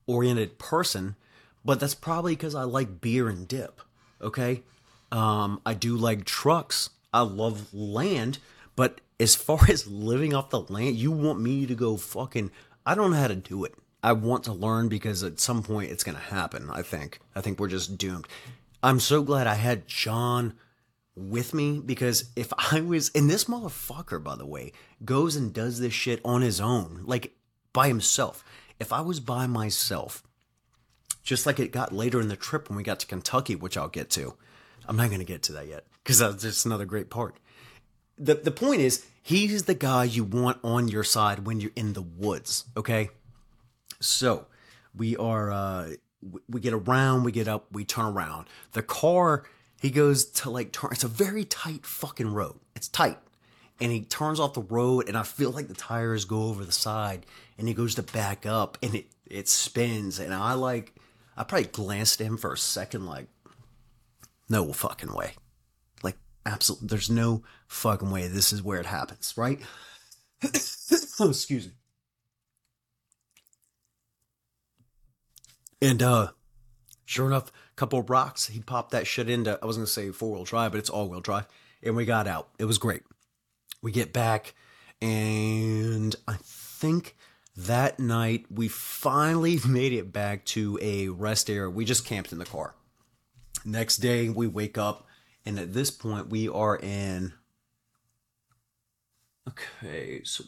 [0.06, 1.16] oriented person,
[1.64, 3.80] but that's probably because I like beer and dip,
[4.20, 4.62] okay?
[5.10, 6.90] Um, I do like trucks.
[7.12, 8.38] I love land,
[8.76, 12.50] but as far as living off the land, you want me to go fucking.
[12.84, 13.74] I don't know how to do it.
[14.02, 16.68] I want to learn because at some point it's going to happen.
[16.70, 17.20] I think.
[17.34, 18.26] I think we're just doomed.
[18.82, 20.54] I'm so glad I had John
[21.14, 24.72] with me because if I was, and this motherfucker, by the way,
[25.04, 27.34] goes and does this shit on his own, like
[27.72, 28.44] by himself.
[28.80, 30.22] If I was by myself,
[31.22, 33.88] just like it got later in the trip when we got to Kentucky, which I'll
[33.88, 34.34] get to.
[34.88, 37.36] I'm not to get to that yet because that's just another great part.
[38.18, 41.92] The, the point is, he's the guy you want on your side when you're in
[41.92, 43.10] the woods, okay?
[44.00, 44.46] So
[44.96, 45.90] we are, uh,
[46.48, 48.48] we get around, we get up, we turn around.
[48.72, 49.44] The car,
[49.82, 50.90] he goes to like turn.
[50.92, 52.60] It's a very tight fucking road.
[52.76, 53.18] It's tight.
[53.80, 56.70] And he turns off the road, and I feel like the tires go over the
[56.70, 57.26] side,
[57.58, 60.94] and he goes to back up, and it it spins, and I like,
[61.36, 63.26] I probably glanced at him for a second, like,
[64.48, 65.32] no fucking way,
[66.04, 66.16] like,
[66.46, 69.58] absolutely, there's no fucking way this is where it happens, right?
[70.44, 70.48] oh,
[71.30, 71.72] excuse me.
[75.80, 76.28] And uh
[77.04, 80.32] sure enough, couple of rocks, he popped that shit into I was gonna say four
[80.32, 81.46] wheel drive, but it's all wheel drive.
[81.82, 82.48] And we got out.
[82.58, 83.02] It was great.
[83.80, 84.54] We get back
[85.00, 87.16] and I think
[87.56, 91.70] that night we finally made it back to a rest area.
[91.70, 92.74] We just camped in the car.
[93.64, 95.06] Next day we wake up
[95.44, 97.32] and at this point we are in
[99.48, 100.44] Okay, so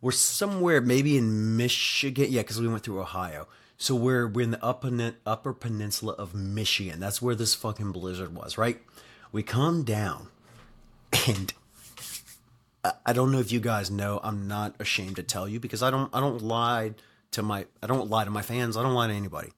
[0.00, 2.26] we're somewhere maybe in Michigan.
[2.30, 3.48] Yeah, because we went through Ohio.
[3.76, 7.00] So we're we're in the upper upper peninsula of Michigan.
[7.00, 8.80] That's where this fucking blizzard was, right?
[9.32, 10.28] We come down,
[11.26, 11.52] and
[13.04, 14.20] I don't know if you guys know.
[14.22, 16.94] I'm not ashamed to tell you because I don't I don't lie
[17.32, 18.76] to my I don't lie to my fans.
[18.76, 19.52] I don't lie to anybody.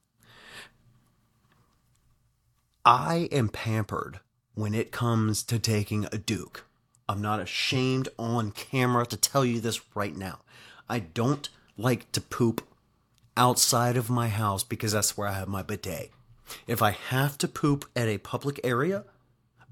[2.83, 4.21] I am pampered
[4.55, 6.65] when it comes to taking a Duke.
[7.09, 10.39] I'm not ashamed on camera to tell you this right now.
[10.89, 12.66] I don't like to poop
[13.37, 16.11] outside of my house because that's where I have my bidet.
[16.65, 19.05] If I have to poop at a public area,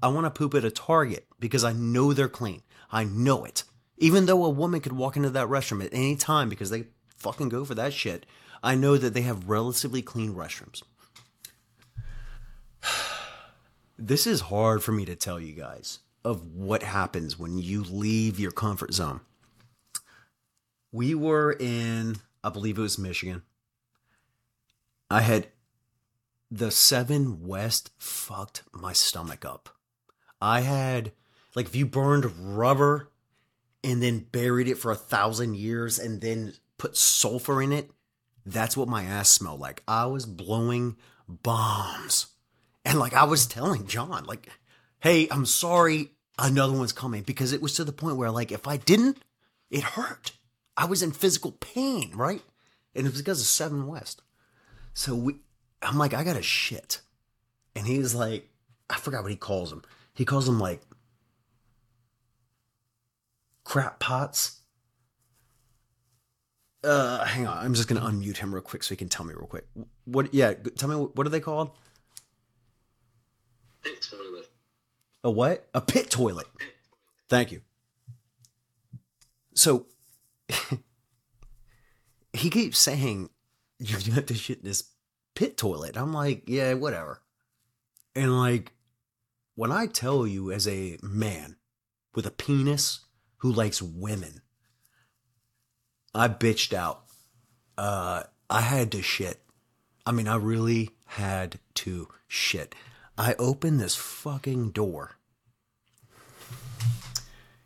[0.02, 2.62] I want to poop at a Target because I know they're clean.
[2.90, 3.64] I know it.
[3.98, 6.84] Even though a woman could walk into that restroom at any time because they
[7.16, 8.26] fucking go for that shit,
[8.62, 10.82] I know that they have relatively clean restrooms.
[13.98, 18.38] this is hard for me to tell you guys of what happens when you leave
[18.38, 19.20] your comfort zone.
[20.92, 23.42] We were in, I believe it was Michigan.
[25.10, 25.48] I had
[26.50, 29.68] the seven west fucked my stomach up.
[30.40, 31.12] I had
[31.54, 33.10] like if you burned rubber
[33.82, 37.90] and then buried it for a thousand years and then put sulfur in it,
[38.44, 39.82] that's what my ass smelled like.
[39.88, 40.96] I was blowing
[41.28, 42.26] bombs.
[42.84, 44.48] And like I was telling John, like,
[45.00, 47.22] hey, I'm sorry, another one's coming.
[47.22, 49.18] Because it was to the point where like if I didn't,
[49.70, 50.32] it hurt.
[50.76, 52.42] I was in physical pain, right?
[52.94, 54.22] And it was because of Seven West.
[54.96, 55.36] So we
[55.82, 57.02] I'm like, I got a shit.
[57.76, 58.48] And he's like,
[58.88, 59.82] I forgot what he calls them.
[60.14, 60.80] He calls them like
[63.62, 64.62] crap pots.
[66.82, 67.58] Uh, hang on.
[67.58, 69.66] I'm just gonna unmute him real quick so he can tell me real quick.
[70.06, 70.32] What?
[70.32, 71.72] Yeah, tell me what are they called?
[73.82, 74.50] Pit toilet.
[75.24, 75.68] A what?
[75.74, 76.46] A pit toilet.
[77.28, 77.60] Thank you.
[79.52, 79.88] So
[82.32, 83.28] he keeps saying
[83.78, 84.90] you have to shit in this
[85.34, 85.96] pit toilet.
[85.96, 87.22] I'm like, yeah, whatever.
[88.14, 88.72] And like,
[89.54, 91.56] when I tell you as a man
[92.14, 93.00] with a penis
[93.38, 94.42] who likes women,
[96.14, 97.04] I bitched out.
[97.76, 99.42] Uh, I had to shit.
[100.06, 102.74] I mean, I really had to shit.
[103.18, 105.16] I open this fucking door.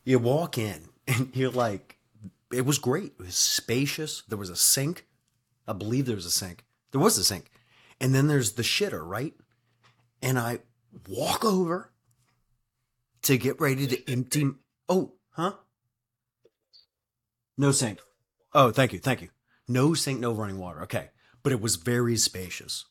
[0.04, 1.98] You walk in and you're like,
[2.52, 3.12] it was great.
[3.18, 4.22] It was spacious.
[4.28, 5.06] There was a sink.
[5.70, 6.64] I believe there was a sink.
[6.90, 7.48] There was a sink.
[8.00, 9.34] And then there's the shitter, right?
[10.20, 10.58] And I
[11.08, 11.92] walk over
[13.22, 14.50] to get ready to empty.
[14.88, 15.52] Oh, huh?
[17.56, 18.00] No sink.
[18.52, 19.28] Oh, thank you, thank you.
[19.68, 20.82] No sink, no running water.
[20.82, 21.10] Okay,
[21.44, 22.86] but it was very spacious.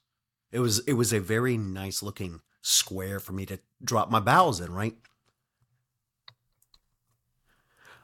[0.54, 4.62] It was it was a very nice looking square for me to drop my bowels
[4.62, 4.72] in.
[4.72, 4.96] Right.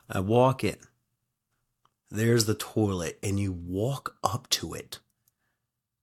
[0.10, 0.78] I walk in.
[2.16, 5.00] There's the toilet, and you walk up to it,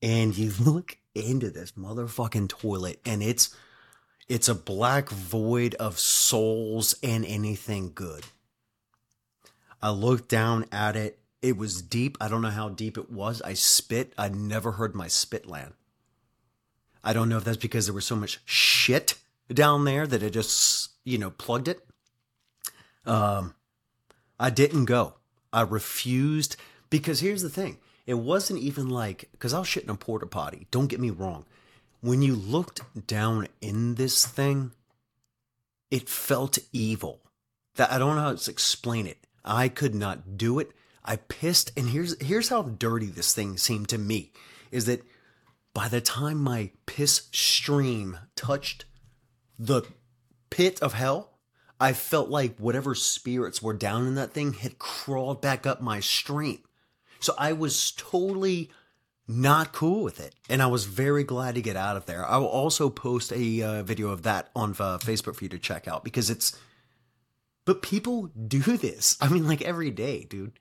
[0.03, 3.55] and you look into this motherfucking toilet, and it's
[4.29, 8.25] it's a black void of souls and anything good.
[9.81, 11.19] I looked down at it.
[11.43, 12.17] It was deep.
[12.21, 13.43] I don't know how deep it was.
[13.43, 14.13] I spit.
[14.17, 15.75] I never heard my spit land.
[17.03, 19.17] I don't know if that's because there was so much shit
[19.53, 21.85] down there that it just, you know, plugged it.
[23.05, 23.55] Um,
[24.39, 25.15] I didn't go.
[25.53, 26.57] I refused
[26.91, 27.79] because here's the thing.
[28.07, 30.67] It wasn't even like, because I was shitting a porta potty.
[30.71, 31.45] Don't get me wrong.
[32.01, 34.73] When you looked down in this thing,
[35.91, 37.21] it felt evil.
[37.77, 39.19] That I don't know how to explain it.
[39.45, 40.73] I could not do it.
[41.05, 44.33] I pissed, and here's here's how dirty this thing seemed to me.
[44.71, 45.05] Is that
[45.75, 48.85] by the time my piss stream touched
[49.59, 49.83] the
[50.51, 51.32] pit of hell,
[51.83, 55.99] I felt like whatever spirits were down in that thing had crawled back up my
[55.99, 56.61] stream.
[57.19, 58.71] So I was totally
[59.27, 60.37] not cool with it.
[60.49, 62.25] And I was very glad to get out of there.
[62.25, 65.59] I will also post a uh, video of that on uh, Facebook for you to
[65.59, 66.57] check out because it's.
[67.65, 69.17] But people do this.
[69.21, 70.53] I mean, like every day, dude.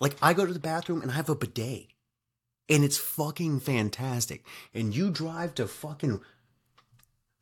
[0.00, 1.88] Like I go to the bathroom and I have a bidet
[2.70, 4.46] and it's fucking fantastic.
[4.72, 6.22] And you drive to fucking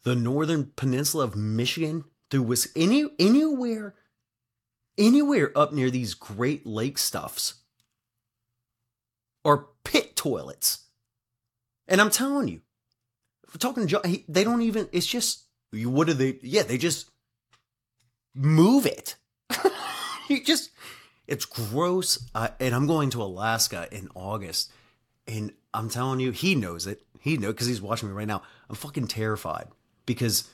[0.03, 3.95] the northern peninsula of Michigan through was any anywhere
[4.99, 7.55] anywhere up near these Great Lake stuffs
[9.45, 10.87] or pit toilets.
[11.87, 12.61] And I'm telling you,
[13.47, 14.89] we're talking to John, they don't even.
[14.93, 16.39] It's just what do they?
[16.43, 17.11] Yeah, they just
[18.35, 19.17] move it.
[20.29, 20.71] you just
[21.27, 22.23] it's gross.
[22.35, 24.71] Uh, and I'm going to Alaska in August,
[25.27, 27.03] and I'm telling you, he knows it.
[27.21, 28.43] He knows because he's watching me right now.
[28.69, 29.69] I'm fucking terrified
[30.05, 30.49] because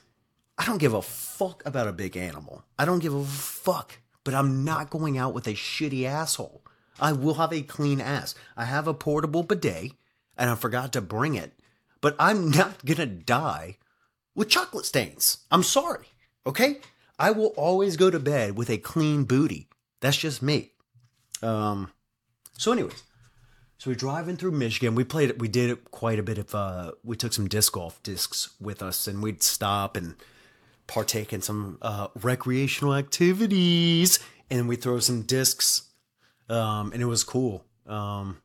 [0.57, 2.65] I don't give a fuck about a big animal.
[2.79, 3.99] I don't give a fuck.
[4.25, 6.63] But I'm not going out with a shitty asshole.
[6.99, 8.35] I will have a clean ass.
[8.57, 9.93] I have a portable bidet,
[10.37, 11.53] and I forgot to bring it.
[12.01, 13.77] But I'm not gonna die
[14.35, 15.39] with chocolate stains.
[15.51, 16.07] I'm sorry.
[16.47, 16.79] Okay?
[17.19, 19.69] I will always go to bed with a clean booty.
[20.01, 20.73] That's just me.
[21.43, 21.91] Um.
[22.57, 23.03] So, anyways,
[23.79, 24.95] so we're driving through Michigan.
[24.95, 25.39] We played it.
[25.39, 26.55] We did it quite a bit of.
[26.55, 30.15] Uh, we took some disc golf discs with us, and we'd stop and
[30.87, 34.19] partake in some uh, recreational activities,
[34.51, 35.91] and we throw some discs.
[36.49, 37.65] Um, and it was cool.
[37.87, 38.43] Um,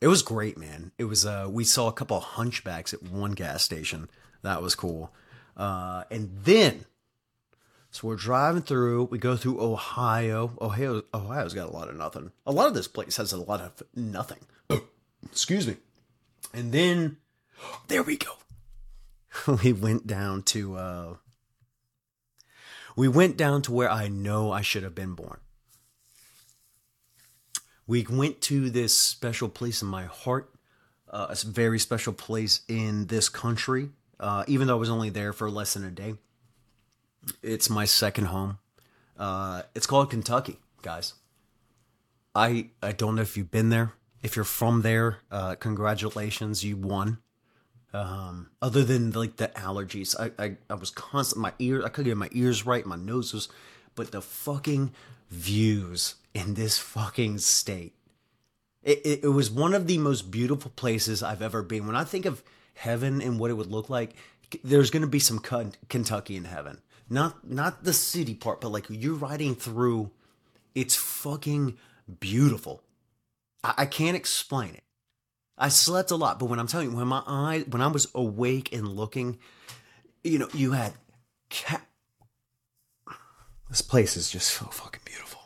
[0.00, 0.92] it was great, man.
[0.98, 1.24] It was.
[1.24, 4.08] Uh, we saw a couple hunchbacks at one gas station.
[4.42, 5.12] That was cool.
[5.56, 6.84] Uh, and then
[7.96, 9.04] so we're driving through.
[9.04, 10.52] We go through Ohio.
[10.60, 12.30] Ohio, Ohio's got a lot of nothing.
[12.46, 14.40] A lot of this place has a lot of nothing.
[15.24, 15.76] Excuse me.
[16.52, 17.16] And then
[17.88, 18.32] there we go.
[19.64, 21.18] we went down to.
[22.96, 25.38] We went down to where I know I should have been born.
[27.86, 30.56] We went to this special place in my heart
[31.10, 33.90] uh, a very special place in this country.
[34.18, 36.14] Uh, even though I was only there for less than a day,
[37.42, 38.58] it's my second home.
[39.18, 41.14] Uh, it's called Kentucky, guys.
[42.34, 43.92] I I don't know if you've been there.
[44.22, 47.18] If you're from there, uh, congratulations, you won.
[47.92, 51.40] Um, other than like the allergies, I, I I was constant.
[51.40, 52.84] My ear, I couldn't get my ears right.
[52.84, 53.48] My nose was,
[53.94, 54.92] but the fucking
[55.30, 57.94] views in this fucking state.
[58.82, 61.86] It, it, it was one of the most beautiful places I've ever been.
[61.86, 62.42] When I think of
[62.74, 64.12] heaven and what it would look like,
[64.62, 65.40] there's going to be some
[65.88, 66.80] Kentucky in heaven.
[67.08, 70.10] Not not the city part, but like you're riding through.
[70.74, 71.78] It's fucking
[72.20, 72.82] beautiful.
[73.64, 74.82] I, I can't explain it.
[75.58, 78.08] I slept a lot, but when I'm telling you, when my eyes, when I was
[78.14, 79.38] awake and looking,
[80.22, 80.92] you know, you had
[81.48, 81.86] cat.
[83.68, 85.40] This place is just so fucking beautiful.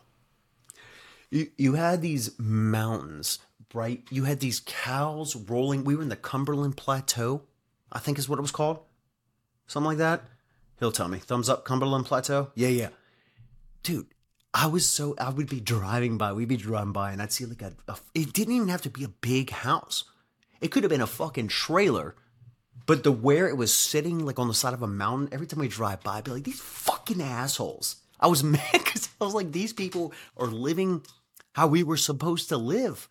[1.30, 3.38] You you had these mountains,
[3.72, 4.02] right?
[4.10, 5.84] You had these cows rolling.
[5.84, 7.42] We were in the Cumberland Plateau,
[7.92, 8.80] I think is what it was called,
[9.68, 10.24] something like that.
[10.80, 11.18] He'll tell me.
[11.18, 12.50] Thumbs up, Cumberland Plateau.
[12.54, 12.88] Yeah, yeah,
[13.82, 14.08] dude.
[14.52, 17.46] I was so I would be driving by, we'd be driving by, and I'd see
[17.46, 20.04] like a, a, It didn't even have to be a big house.
[20.60, 22.16] It could have been a fucking trailer,
[22.86, 25.28] but the where it was sitting, like on the side of a mountain.
[25.32, 27.96] Every time we drive by, I'd be like, these fucking assholes.
[28.18, 31.02] I was mad because I was like, these people are living
[31.52, 33.08] how we were supposed to live.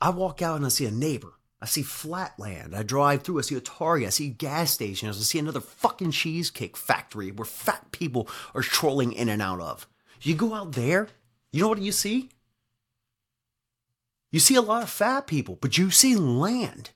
[0.00, 1.34] I walk out and I see a neighbor.
[1.64, 2.76] I see flatland.
[2.76, 3.38] I drive through.
[3.38, 4.08] I see a Target.
[4.08, 5.16] I see gas stations.
[5.16, 9.88] I see another fucking cheesecake factory where fat people are trolling in and out of.
[10.20, 11.08] You go out there,
[11.52, 12.28] you know what you see?
[14.30, 16.90] You see a lot of fat people, but you see land.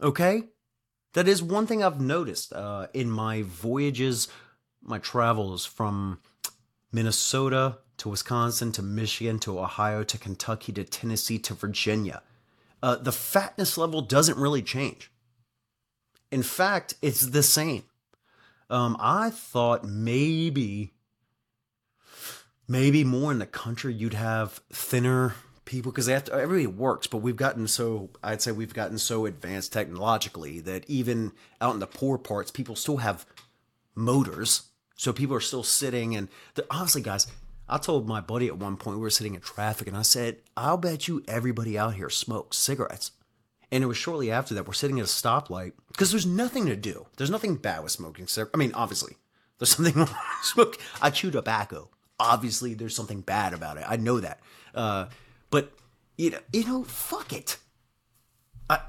[0.00, 0.44] Okay?
[1.14, 4.28] That is one thing I've noticed uh, in my voyages,
[4.80, 6.20] my travels from
[6.92, 12.22] Minnesota to Wisconsin to Michigan to Ohio to Kentucky to Tennessee to Virginia
[12.84, 15.10] uh, the fatness level doesn't really change.
[16.30, 17.84] In fact, it's the same.
[18.68, 20.92] Um, I thought maybe,
[22.68, 27.66] maybe more in the country you'd have thinner people because everybody works, but we've gotten
[27.68, 32.50] so I'd say we've gotten so advanced technologically that even out in the poor parts,
[32.50, 33.24] people still have
[33.94, 34.64] motors.
[34.94, 36.28] So people are still sitting and
[36.70, 37.28] honestly, guys,
[37.68, 40.38] I told my buddy at one point, we were sitting in traffic, and I said,
[40.56, 43.12] I'll bet you everybody out here smokes cigarettes.
[43.72, 46.76] And it was shortly after that, we're sitting at a stoplight because there's nothing to
[46.76, 47.06] do.
[47.16, 48.52] There's nothing bad with smoking cigarettes.
[48.54, 49.16] I mean, obviously,
[49.58, 50.08] there's something wrong
[50.56, 50.76] with.
[51.00, 51.90] I chew tobacco.
[52.20, 53.84] Obviously, there's something bad about it.
[53.88, 54.40] I know that.
[54.74, 55.06] Uh,
[55.50, 55.72] but,
[56.16, 57.56] you know, you know, fuck it.
[58.70, 58.80] I,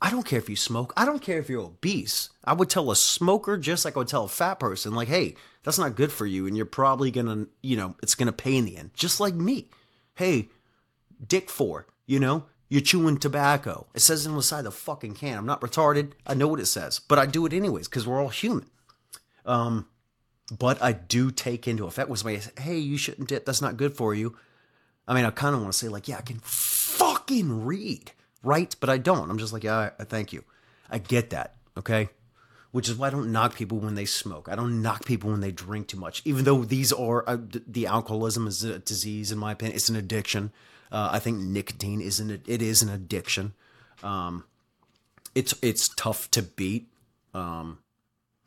[0.00, 0.92] I don't care if you smoke.
[0.96, 2.30] I don't care if you're obese.
[2.44, 5.34] I would tell a smoker just like I would tell a fat person, like, hey,
[5.68, 6.46] that's not good for you.
[6.46, 8.90] And you're probably to, you know, it's to pay in the end.
[8.94, 9.68] Just like me.
[10.14, 10.48] Hey,
[11.26, 13.86] Dick Four, you know, you're chewing tobacco.
[13.94, 15.38] It says it on the side of the fucking can.
[15.38, 16.12] I'm not retarded.
[16.26, 18.66] I know what it says, but I do it anyways because we're all human.
[19.46, 19.86] Um,
[20.56, 23.44] but I do take into effect when somebody says, hey, you shouldn't dip.
[23.44, 24.36] That's not good for you.
[25.06, 28.74] I mean, I kind of want to say, like, yeah, I can fucking read right?
[28.80, 29.30] But I don't.
[29.30, 30.44] I'm just like, yeah, thank you.
[30.90, 31.56] I get that.
[31.76, 32.08] Okay.
[32.70, 34.48] Which is why I don't knock people when they smoke.
[34.50, 37.86] I don't knock people when they drink too much, even though these are uh, the
[37.86, 39.76] alcoholism is a disease in my opinion.
[39.76, 40.52] It's an addiction.
[40.92, 43.54] Uh, I think nicotine is an it is an addiction.
[44.02, 44.44] Um,
[45.34, 46.88] it's it's tough to beat.
[47.32, 47.78] Um,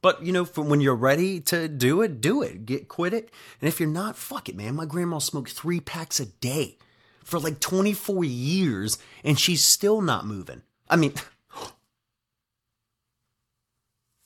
[0.01, 2.65] but you know, from when you're ready to do it, do it.
[2.65, 3.31] Get quit it.
[3.59, 4.75] And if you're not, fuck it, man.
[4.75, 6.77] My grandma smoked three packs a day
[7.23, 10.63] for like 24 years and she's still not moving.
[10.89, 11.13] I mean,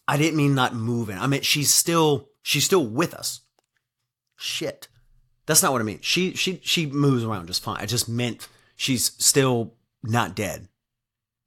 [0.08, 1.18] I didn't mean not moving.
[1.18, 3.41] I mean she's still she's still with us.
[4.36, 4.88] Shit.
[5.46, 6.00] That's not what I mean.
[6.02, 7.78] She she she moves around just fine.
[7.80, 10.68] I just meant she's still not dead.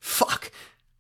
[0.01, 0.51] Fuck.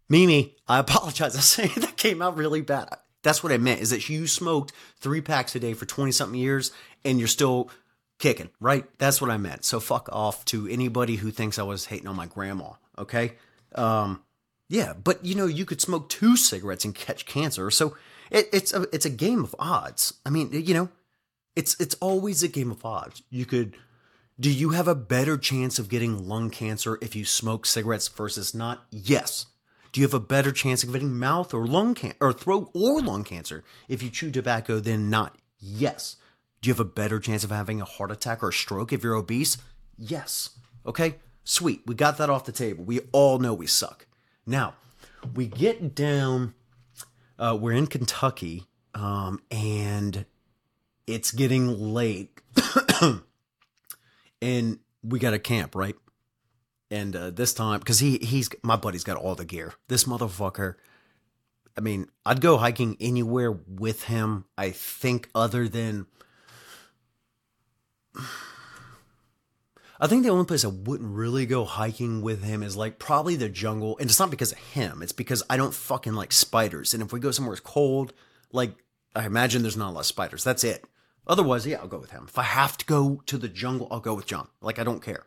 [0.08, 1.36] Mimi, I apologize.
[1.36, 2.88] I say that came out really bad.
[3.22, 6.38] That's what I meant is that you smoked three packs a day for 20 something
[6.38, 6.72] years
[7.04, 7.70] and you're still
[8.18, 8.86] kicking, right?
[8.98, 9.64] That's what I meant.
[9.64, 13.34] So fuck off to anybody who thinks I was hating on my grandma, okay?
[13.74, 14.22] Um,
[14.68, 17.70] yeah, but you know, you could smoke two cigarettes and catch cancer.
[17.70, 17.96] So
[18.30, 20.14] it, it's a it's a game of odds.
[20.26, 20.90] I mean, you know,
[21.56, 23.22] it's it's always a game of odds.
[23.30, 23.76] You could
[24.38, 28.54] do you have a better chance of getting lung cancer if you smoke cigarettes versus
[28.54, 28.86] not?
[28.90, 29.46] Yes.
[29.90, 33.00] Do you have a better chance of getting mouth or lung cancer or throat or
[33.00, 35.36] lung cancer if you chew tobacco than not?
[35.58, 36.16] Yes.
[36.60, 39.02] Do you have a better chance of having a heart attack or a stroke if
[39.02, 39.56] you're obese?
[39.96, 40.50] Yes.
[40.86, 41.82] Okay, sweet.
[41.86, 42.84] We got that off the table.
[42.84, 44.06] We all know we suck.
[44.48, 44.76] Now,
[45.34, 46.54] we get down,
[47.38, 50.24] uh, we're in Kentucky, um, and
[51.06, 52.40] it's getting late.
[54.40, 55.96] and we got a camp, right?
[56.90, 59.74] And uh, this time, because he he's my buddy's got all the gear.
[59.88, 60.76] This motherfucker.
[61.76, 64.46] I mean, I'd go hiking anywhere with him.
[64.56, 66.06] I think other than.
[70.00, 73.36] I think the only place I wouldn't really go hiking with him is like probably
[73.36, 73.96] the jungle.
[73.98, 76.94] And it's not because of him, it's because I don't fucking like spiders.
[76.94, 78.12] And if we go somewhere cold,
[78.52, 78.72] like
[79.14, 80.44] I imagine there's not a lot of spiders.
[80.44, 80.84] That's it.
[81.26, 82.24] Otherwise, yeah, I'll go with him.
[82.28, 84.48] If I have to go to the jungle, I'll go with John.
[84.60, 85.24] Like I don't care.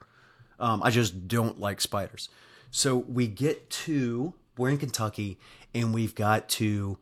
[0.59, 2.29] Um, I just don't like spiders.
[2.71, 5.39] So we get to we're in Kentucky
[5.73, 6.97] and we've got to.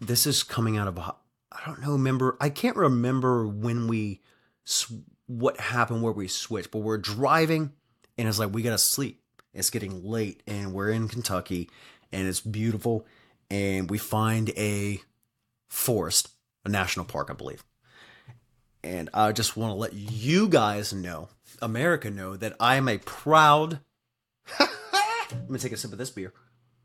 [0.00, 1.92] This is coming out of I don't know.
[1.92, 4.20] Remember, I can't remember when we
[5.28, 7.72] what happened where we switched, but we're driving
[8.16, 9.22] and it's like we gotta sleep.
[9.54, 11.70] It's getting late and we're in Kentucky
[12.12, 13.06] and it's beautiful
[13.50, 15.00] and we find a
[15.68, 16.30] forest,
[16.64, 17.62] a national park, I believe.
[18.82, 21.28] And I just want to let you guys know,
[21.60, 23.80] America know, that I am a proud.
[24.60, 26.32] Let me take a sip of this beer.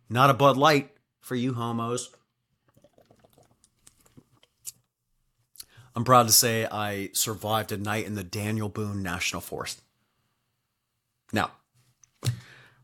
[0.10, 0.92] Not a Bud Light
[1.22, 2.10] for you homos.
[5.96, 9.82] I'm proud to say I survived a night in the Daniel Boone National Forest.
[11.32, 11.52] Now,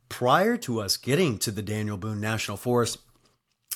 [0.10, 3.00] prior to us getting to the Daniel Boone National Forest,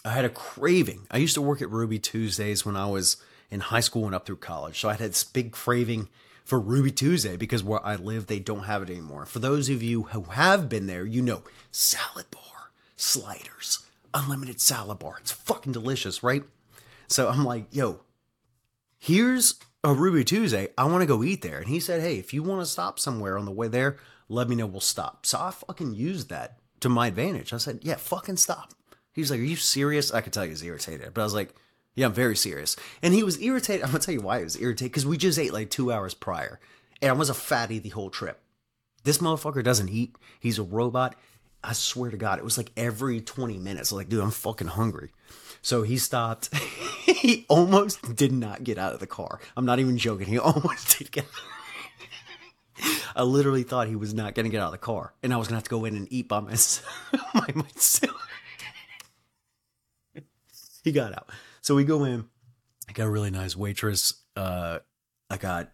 [0.06, 1.08] I had a craving.
[1.10, 3.18] I used to work at Ruby Tuesdays when I was
[3.50, 4.80] in high school and up through college.
[4.80, 6.10] So I had this big craving
[6.44, 9.26] for Ruby Tuesday because where I live, they don't have it anymore.
[9.26, 13.80] For those of you who have been there, you know salad bar, sliders,
[14.14, 15.18] unlimited salad bar.
[15.22, 16.44] It's fucking delicious, right?
[17.08, 18.02] So I'm like, yo,
[19.04, 20.70] here's a Ruby Tuesday.
[20.78, 21.58] I want to go eat there.
[21.58, 23.97] And he said, hey, if you want to stop somewhere on the way there,
[24.30, 24.66] let me know.
[24.66, 25.26] We'll stop.
[25.26, 27.51] So I fucking used that to my advantage.
[27.51, 28.74] I said, yeah, fucking stop.
[29.12, 30.14] He's like, are you serious?
[30.14, 31.14] I could tell he was irritated.
[31.14, 31.54] But I was like,
[31.95, 32.78] yeah, I'm very serious.
[33.01, 33.84] And he was irritated.
[33.84, 34.93] I'm to tell you why he was irritated.
[34.93, 36.62] Because we just ate like two hours prior.
[37.01, 38.41] And I was a fatty the whole trip.
[39.04, 40.16] This motherfucker doesn't eat.
[40.39, 41.16] He's a robot.
[41.62, 43.91] I swear to God, it was like every 20 minutes.
[43.91, 45.12] I was like, dude, I'm fucking hungry.
[45.64, 46.53] So he stopped.
[47.05, 49.39] he almost did not get out of the car.
[49.57, 50.28] I'm not even joking.
[50.28, 51.26] He almost did get.
[53.16, 55.38] I literally thought he was not going to get out of the car, and I
[55.38, 57.09] was going to have to go in and eat by myself.
[57.34, 58.28] by myself.
[60.84, 61.30] he got out.
[61.61, 62.26] So we go in.
[62.89, 64.16] I got a really nice waitress.
[64.36, 64.80] Uh,
[65.30, 65.72] I got,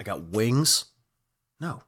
[0.00, 0.86] I got wings.
[1.60, 1.82] No.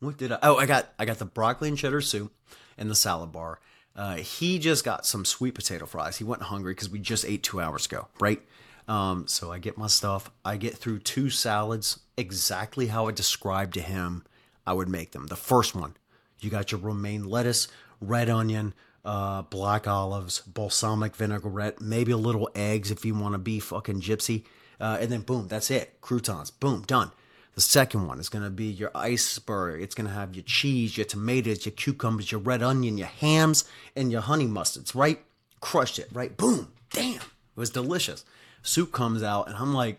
[0.00, 0.38] What did I?
[0.42, 2.34] Oh, I got, I got the broccoli and cheddar soup
[2.76, 3.60] and the salad bar.
[3.96, 6.16] Uh, he just got some sweet potato fries.
[6.16, 8.42] He went hungry because we just ate two hours ago, right?
[8.88, 10.30] Um, so I get my stuff.
[10.44, 14.24] I get through two salads exactly how I described to him
[14.66, 15.26] I would make them.
[15.26, 15.94] The first one,
[16.40, 17.68] you got your romaine lettuce,
[18.00, 18.74] red onion,
[19.04, 24.00] uh, black olives, balsamic vinaigrette, maybe a little eggs if you want to be fucking
[24.00, 24.44] gypsy.
[24.80, 26.00] Uh, and then boom, that's it.
[26.00, 27.12] Croutons, boom, done.
[27.54, 29.82] The second one is going to be your iceberg.
[29.82, 33.64] It's going to have your cheese, your tomatoes, your cucumbers, your red onion, your hams,
[33.94, 35.20] and your honey mustards, right?
[35.60, 36.36] Crushed it, right?
[36.36, 36.72] Boom.
[36.90, 37.16] Damn.
[37.16, 37.22] It
[37.56, 38.24] was delicious.
[38.62, 39.98] Soup comes out, and I'm like,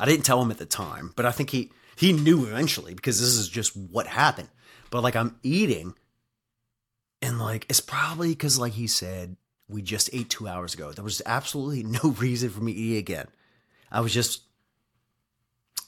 [0.00, 3.20] I didn't tell him at the time, but I think he he knew eventually because
[3.20, 4.48] this is just what happened.
[4.90, 5.94] But like I'm eating,
[7.20, 9.36] and like it's probably because like he said
[9.68, 10.92] we just ate two hours ago.
[10.92, 13.26] There was absolutely no reason for me to eat again.
[13.90, 14.42] I was just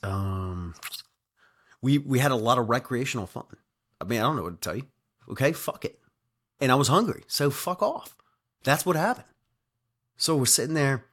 [0.02, 0.74] um,
[1.82, 3.44] we we had a lot of recreational fun.
[4.00, 4.86] I mean, I don't know what to tell you.
[5.30, 5.98] Okay, fuck it.
[6.60, 8.16] And I was hungry, so fuck off.
[8.64, 9.26] That's what happened.
[10.16, 11.06] So we're sitting there,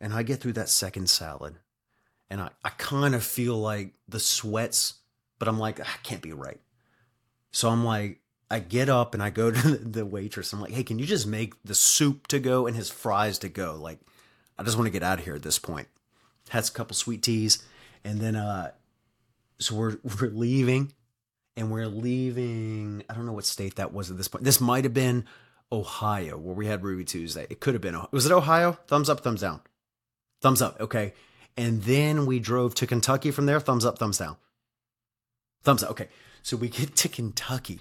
[0.00, 1.56] and I get through that second salad,
[2.28, 4.94] and I, I kind of feel like the sweats,
[5.38, 6.60] but I'm like, I can't be right.
[7.52, 8.20] So I'm like,
[8.50, 10.52] I get up and I go to the waitress.
[10.52, 13.48] I'm like, hey, can you just make the soup to go and his fries to
[13.48, 13.76] go?
[13.80, 14.00] Like,
[14.58, 15.86] I just want to get out of here at this point.
[16.50, 17.62] Has a couple sweet teas
[18.04, 18.70] and then uh
[19.58, 20.92] so we're we're leaving
[21.56, 24.44] and we're leaving i don't know what state that was at this point.
[24.44, 25.24] This might have been
[25.70, 27.46] ohio where we had ruby tuesday.
[27.50, 28.78] It could have been was it ohio?
[28.86, 29.60] Thumbs up thumbs down.
[30.40, 31.14] Thumbs up okay.
[31.56, 33.60] And then we drove to kentucky from there.
[33.60, 34.36] Thumbs up thumbs down.
[35.64, 36.08] Thumbs up okay.
[36.42, 37.80] So we get to kentucky.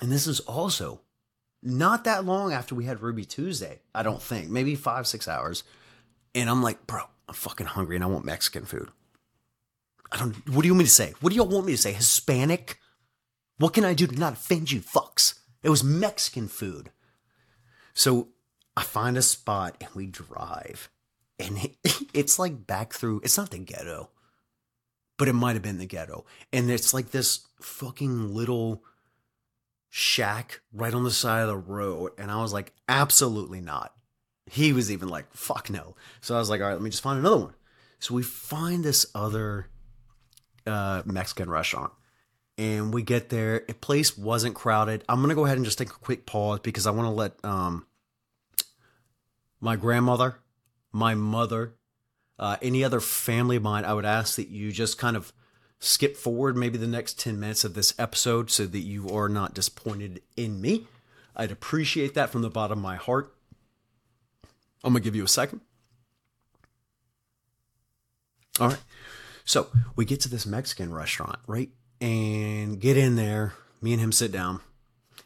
[0.00, 1.00] And this is also
[1.62, 4.50] not that long after we had ruby tuesday i don't think.
[4.50, 5.62] Maybe five six hours.
[6.34, 8.90] And i'm like bro i'm fucking hungry and i want mexican food
[10.10, 10.34] I don't.
[10.48, 11.14] What do you want me to say?
[11.20, 11.92] What do y'all want me to say?
[11.92, 12.78] Hispanic?
[13.58, 15.34] What can I do to not offend you, fucks?
[15.62, 16.90] It was Mexican food.
[17.92, 18.28] So
[18.76, 20.88] I find a spot and we drive,
[21.38, 21.76] and it,
[22.14, 23.20] it's like back through.
[23.24, 24.10] It's not the ghetto,
[25.16, 28.84] but it might have been the ghetto, and it's like this fucking little
[29.90, 33.92] shack right on the side of the road, and I was like, absolutely not.
[34.46, 35.96] He was even like, fuck no.
[36.20, 37.54] So I was like, all right, let me just find another one.
[37.98, 39.66] So we find this other
[40.68, 41.92] uh, Mexican restaurant.
[42.56, 43.64] and we get there.
[43.66, 45.04] The place wasn't crowded.
[45.08, 47.44] I'm gonna go ahead and just take a quick pause because I want to let
[47.44, 47.86] um
[49.60, 50.36] my grandmother,
[50.92, 51.74] my mother,
[52.38, 53.84] uh, any other family of mine.
[53.84, 55.32] I would ask that you just kind of
[55.80, 59.54] skip forward maybe the next 10 minutes of this episode so that you are not
[59.54, 60.86] disappointed in me.
[61.36, 63.32] I'd appreciate that from the bottom of my heart.
[64.84, 65.60] I'm gonna give you a second.
[68.60, 68.78] All right.
[69.48, 71.70] So we get to this Mexican restaurant, right?
[72.02, 73.54] And get in there.
[73.80, 74.60] Me and him sit down.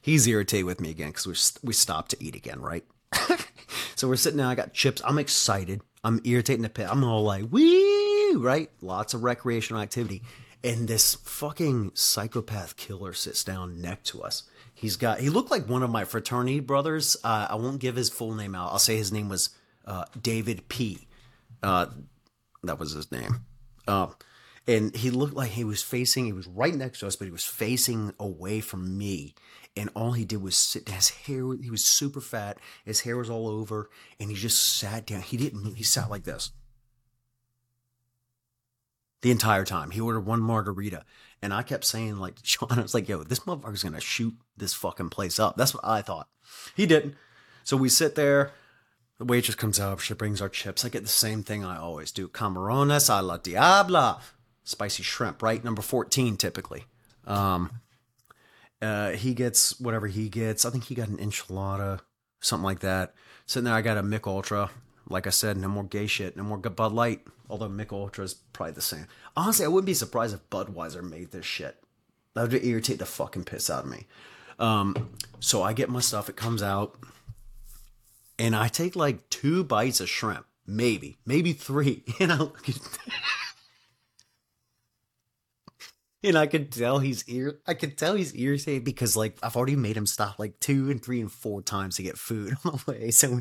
[0.00, 2.84] He's irritated with me again because we we stopped to eat again, right?
[3.96, 4.46] so we're sitting down.
[4.46, 5.02] I got chips.
[5.04, 5.80] I'm excited.
[6.04, 6.86] I'm irritating the pit.
[6.88, 8.70] I'm all like, wee, right?
[8.80, 10.22] Lots of recreational activity.
[10.62, 14.44] And this fucking psychopath killer sits down next to us.
[14.72, 17.16] He's got, he looked like one of my fraternity brothers.
[17.24, 18.70] Uh, I won't give his full name out.
[18.70, 19.50] I'll say his name was
[19.84, 21.08] uh, David P.
[21.60, 21.86] Uh,
[22.62, 23.44] that was his name.
[23.89, 24.14] Um,
[24.66, 27.33] and he looked like he was facing, he was right next to us, but he
[27.33, 29.35] was facing away from me.
[29.76, 32.59] And all he did was sit, his hair, he was super fat.
[32.85, 33.91] His hair was all over.
[34.20, 35.22] And he just sat down.
[35.22, 35.74] He didn't.
[35.74, 36.53] He sat like this
[39.22, 39.91] the entire time.
[39.91, 41.05] He ordered one margarita.
[41.41, 44.74] And I kept saying, like, Sean, I was like, yo, this motherfucker's to shoot this
[44.74, 45.57] fucking place up.
[45.57, 46.28] That's what I thought.
[46.76, 47.14] He didn't.
[47.64, 48.53] So we sit there.
[49.22, 50.00] The waitress comes out.
[50.00, 50.84] She brings our chips.
[50.84, 52.26] I get the same thing I always do.
[52.26, 54.20] Camarones a la diabla.
[54.64, 55.62] Spicy shrimp, right?
[55.62, 56.86] Number 14, typically.
[57.24, 57.70] Um,
[58.80, 60.64] uh, he gets whatever he gets.
[60.64, 62.00] I think he got an enchilada,
[62.40, 63.14] something like that.
[63.46, 64.70] Sitting there, I got a Mich Ultra.
[65.08, 67.20] Like I said, no more gay shit, no more Bud Light.
[67.48, 69.06] Although Mich Ultra is probably the same.
[69.36, 71.76] Honestly, I wouldn't be surprised if Budweiser made this shit.
[72.34, 74.08] That would irritate the fucking piss out of me.
[74.58, 76.28] Um, so I get my stuff.
[76.28, 76.96] It comes out,
[78.39, 82.78] and I take like two bites of shrimp, maybe, maybe three, and I look at.
[86.22, 89.76] and I can tell he's ir- I can tell he's irritated because like I've already
[89.76, 92.93] made him stop like two and three and four times to get food on the
[92.93, 93.11] way.
[93.11, 93.41] So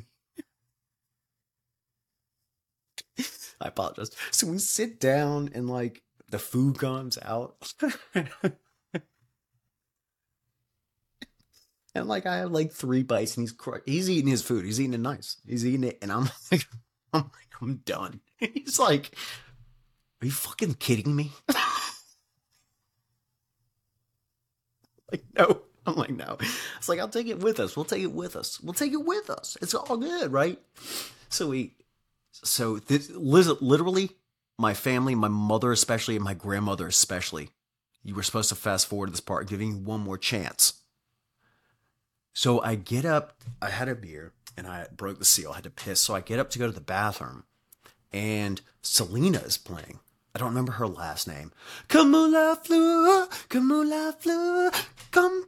[3.62, 4.12] I apologize.
[4.32, 7.74] So we sit down and like the food comes out.
[11.96, 14.66] And like I have like three bites and he's cr- he's eating his food.
[14.66, 15.38] He's eating it nice.
[15.46, 16.66] He's eating it and I'm like
[17.14, 18.22] I'm like I'm done.
[18.39, 19.16] He's like
[20.22, 21.32] Are you fucking kidding me?
[25.12, 25.62] like no.
[25.86, 26.38] I'm like no.
[26.78, 27.76] It's like I'll take it with us.
[27.76, 28.62] We'll take it with us.
[28.62, 29.58] We'll take it with us.
[29.62, 30.60] It's all good, right?
[31.30, 31.74] So we
[32.32, 34.12] so this, literally
[34.58, 37.50] my family, my mother especially, and my grandmother especially,
[38.04, 40.80] you were supposed to fast forward to this part, giving you one more chance.
[42.34, 45.63] So I get up, I had a beer and I broke the seal, I had
[45.65, 46.01] to piss.
[46.01, 47.43] So I get up to go to the bathroom
[48.11, 49.99] and Selena is playing.
[50.34, 51.51] I don't remember her last name.
[51.89, 54.71] Como la flor, como la flor,
[55.11, 55.43] comme.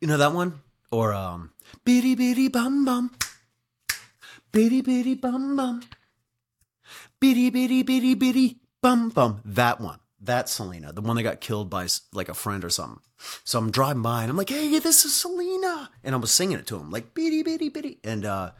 [0.00, 0.60] You know that one?
[0.90, 1.52] Or um,
[1.84, 3.12] bitty bitty bum bum.
[4.50, 5.82] Bitty bitty bum bum.
[7.20, 9.40] Bitty bitty bitty bitty bum bum.
[9.44, 10.00] That one.
[10.24, 13.00] That's Selena, the one that got killed by like a friend or something.
[13.42, 15.90] So I'm driving by and I'm like, hey, this is Selena.
[16.04, 17.98] And I was singing it to him, like bitty bitty bitty.
[18.04, 18.52] And uh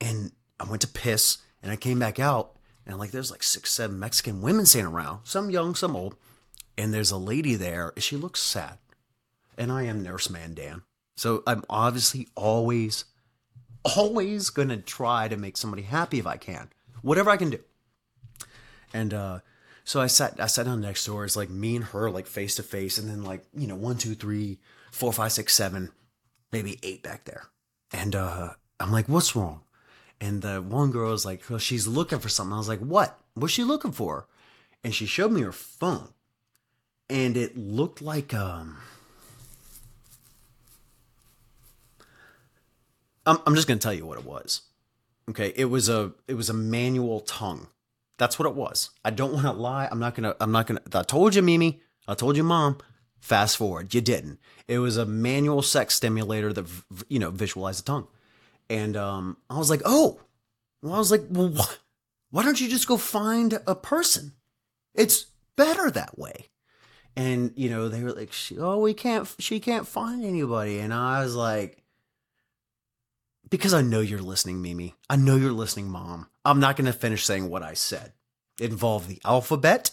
[0.00, 2.56] and I went to piss and I came back out
[2.86, 6.16] and like there's like six, seven Mexican women standing around, some young, some old.
[6.78, 8.78] And there's a lady there, and she looks sad.
[9.58, 10.82] And I am Nurse Man Dan.
[11.16, 13.04] So I'm obviously always
[13.96, 16.70] always gonna try to make somebody happy if I can,
[17.02, 17.60] whatever I can do.
[18.92, 19.40] And uh,
[19.90, 21.24] so I sat I sat down next to her.
[21.24, 23.98] It's like me and her like face to face, and then like you know one
[23.98, 24.60] two three
[24.92, 25.90] four five six seven,
[26.52, 27.48] maybe eight back there.
[27.92, 29.62] And uh, I'm like, what's wrong?
[30.20, 32.52] And the one girl is like, well, she's looking for something.
[32.52, 33.18] I was like, what?
[33.34, 34.28] What's she looking for?
[34.84, 36.10] And she showed me her phone,
[37.08, 38.76] and it looked like um
[43.26, 44.62] I'm, I'm just to tell you what it was.
[45.28, 47.66] Okay, it was a it was a manual tongue.
[48.20, 48.90] That's what it was.
[49.02, 49.88] I don't want to lie.
[49.90, 50.36] I'm not gonna.
[50.40, 50.82] I'm not gonna.
[50.92, 51.80] I told you, Mimi.
[52.06, 52.76] I told you, Mom.
[53.18, 53.94] Fast forward.
[53.94, 54.38] You didn't.
[54.68, 56.66] It was a manual sex stimulator that
[57.08, 58.08] you know visualized the tongue,
[58.68, 60.20] and um, I was like, oh.
[60.82, 61.74] Well, I was like, well, wh-
[62.30, 64.32] why don't you just go find a person?
[64.94, 66.50] It's better that way.
[67.16, 69.34] And you know, they were like, oh, we can't.
[69.38, 70.78] She can't find anybody.
[70.78, 71.82] And I was like,
[73.48, 74.94] because I know you're listening, Mimi.
[75.08, 76.29] I know you're listening, Mom.
[76.44, 78.12] I'm not going to finish saying what I said.
[78.60, 79.90] It involved the alphabet,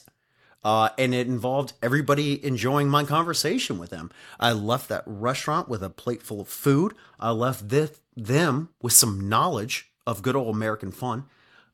[0.64, 4.12] uh, and it involved everybody enjoying my conversation with them.
[4.40, 6.94] I left that restaurant with a plate full of food.
[7.20, 11.26] I left this, them with some knowledge of good old American fun.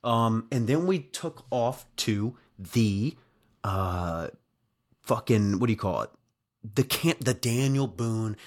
[0.03, 3.15] Um, and then we took off to the
[3.63, 4.27] uh,
[5.03, 6.09] fucking, what do you call it?
[6.63, 8.37] the camp, the Daniel Boone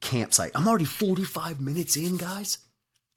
[0.00, 0.52] campsite.
[0.54, 2.58] I'm already 45 minutes in, guys.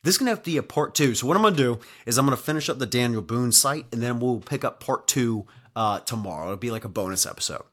[0.04, 1.16] This is gonna have to be a part two.
[1.16, 4.02] So what I'm gonna do is I'm gonna finish up the Daniel Boone site, and
[4.02, 5.46] then we'll pick up part two
[5.76, 6.46] uh, tomorrow.
[6.46, 7.64] It'll be like a bonus episode.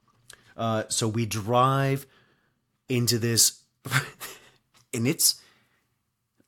[0.57, 2.07] Uh, so we drive
[2.89, 3.63] into this,
[4.95, 5.41] and it's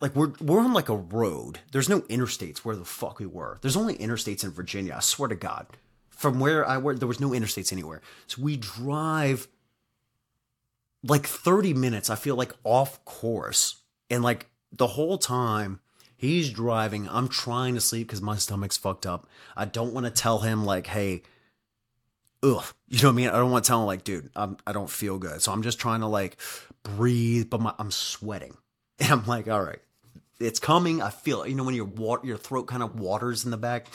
[0.00, 1.60] like we're we're on like a road.
[1.72, 3.58] There's no interstates where the fuck we were.
[3.62, 4.94] There's only interstates in Virginia.
[4.96, 5.66] I swear to God.
[6.10, 8.00] From where I were, there was no interstates anywhere.
[8.28, 9.48] So we drive
[11.02, 12.10] like 30 minutes.
[12.10, 15.80] I feel like off course, and like the whole time
[16.16, 19.26] he's driving, I'm trying to sleep because my stomach's fucked up.
[19.56, 21.22] I don't want to tell him like, hey,
[22.42, 23.28] ugh, you know what I mean?
[23.28, 25.42] I don't want to tell him like, dude, I'm, I don't feel good.
[25.42, 26.36] So I'm just trying to like
[26.82, 28.56] breathe, but my, I'm sweating,
[28.98, 29.80] and I'm like, all right,
[30.40, 31.02] it's coming.
[31.02, 31.50] I feel it.
[31.50, 33.86] You know when your water, your throat kind of waters in the back.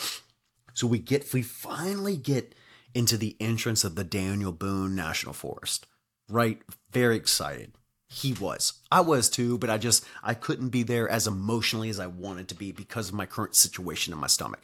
[0.74, 2.54] So we get, we finally get
[2.94, 5.88] into the entrance of the Daniel Boone National Forest.
[6.30, 6.62] Right,
[6.92, 7.72] very excited.
[8.10, 8.74] He was.
[8.90, 12.48] I was too, but I just I couldn't be there as emotionally as I wanted
[12.50, 14.62] to be because of my current situation in my stomach.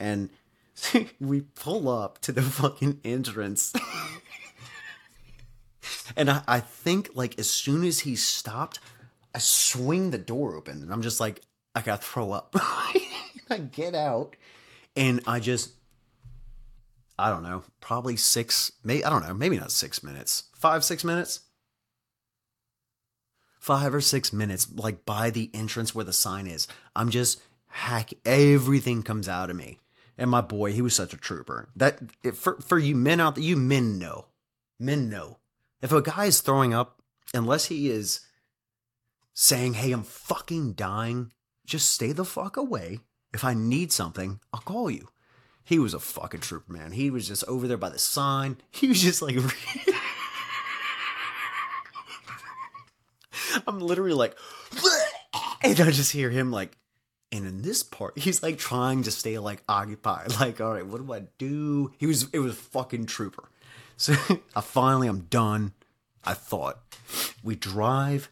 [0.00, 0.30] And
[1.20, 3.72] we pull up to the fucking entrance.
[6.16, 8.80] and I, I think like as soon as he stopped,
[9.34, 11.42] I swing the door open and I'm just like,
[11.76, 12.56] I gotta throw up.
[13.50, 14.34] I get out
[14.96, 15.70] and I just
[17.16, 21.04] I don't know, probably six, maybe I don't know, maybe not six minutes, five, six
[21.04, 21.40] minutes
[23.64, 26.68] five or six minutes, like by the entrance where the sign is.
[26.94, 28.12] I'm just hack.
[28.26, 29.78] Everything comes out of me.
[30.18, 31.70] And my boy, he was such a trooper.
[31.74, 31.98] That
[32.34, 34.26] for for you men out there, you men know,
[34.78, 35.38] men know.
[35.80, 37.00] If a guy is throwing up,
[37.32, 38.20] unless he is
[39.32, 41.32] saying, "Hey, I'm fucking dying,"
[41.64, 43.00] just stay the fuck away.
[43.32, 45.08] If I need something, I'll call you.
[45.64, 46.92] He was a fucking trooper, man.
[46.92, 48.58] He was just over there by the sign.
[48.70, 49.36] He was just like.
[53.66, 54.36] I'm literally like,
[55.62, 56.76] and I just hear him like,
[57.32, 60.32] and in this part, he's like trying to stay like occupied.
[60.40, 61.92] Like, all right, what do I do?
[61.98, 63.44] He was, it was fucking trooper.
[63.96, 64.12] So
[64.56, 65.72] I finally, I'm done.
[66.24, 66.80] I thought
[67.44, 68.28] we drive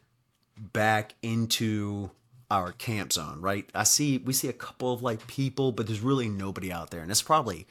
[0.56, 2.10] back into
[2.50, 3.70] our camp zone, right?
[3.72, 7.00] I see, we see a couple of like people, but there's really nobody out there.
[7.00, 7.68] And it's probably,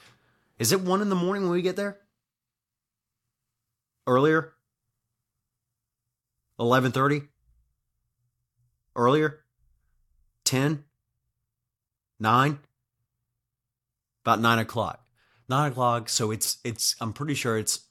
[0.58, 1.98] is it one in the morning when we get there?
[4.08, 4.54] Earlier?
[6.60, 7.28] 11:30?
[8.96, 9.40] Earlier?
[10.46, 10.84] 10?
[12.20, 12.60] 9?
[14.24, 15.06] About 9 o'clock.
[15.50, 17.88] 9 o'clock, so it's, it's, I'm pretty sure it's,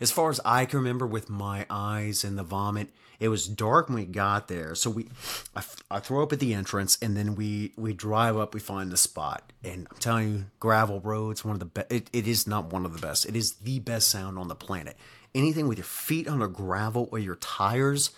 [0.00, 2.88] as far as I can remember with my eyes and the vomit,
[3.20, 4.74] it was dark when we got there.
[4.74, 5.08] So we,
[5.54, 8.90] I, I throw up at the entrance and then we, we drive up, we find
[8.90, 9.52] the spot.
[9.62, 12.84] And I'm telling you, gravel roads, one of the best, it, it is not one
[12.84, 13.26] of the best.
[13.26, 14.96] It is the best sound on the planet.
[15.34, 18.10] Anything with your feet on the gravel or your tires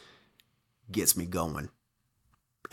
[0.91, 1.68] gets me going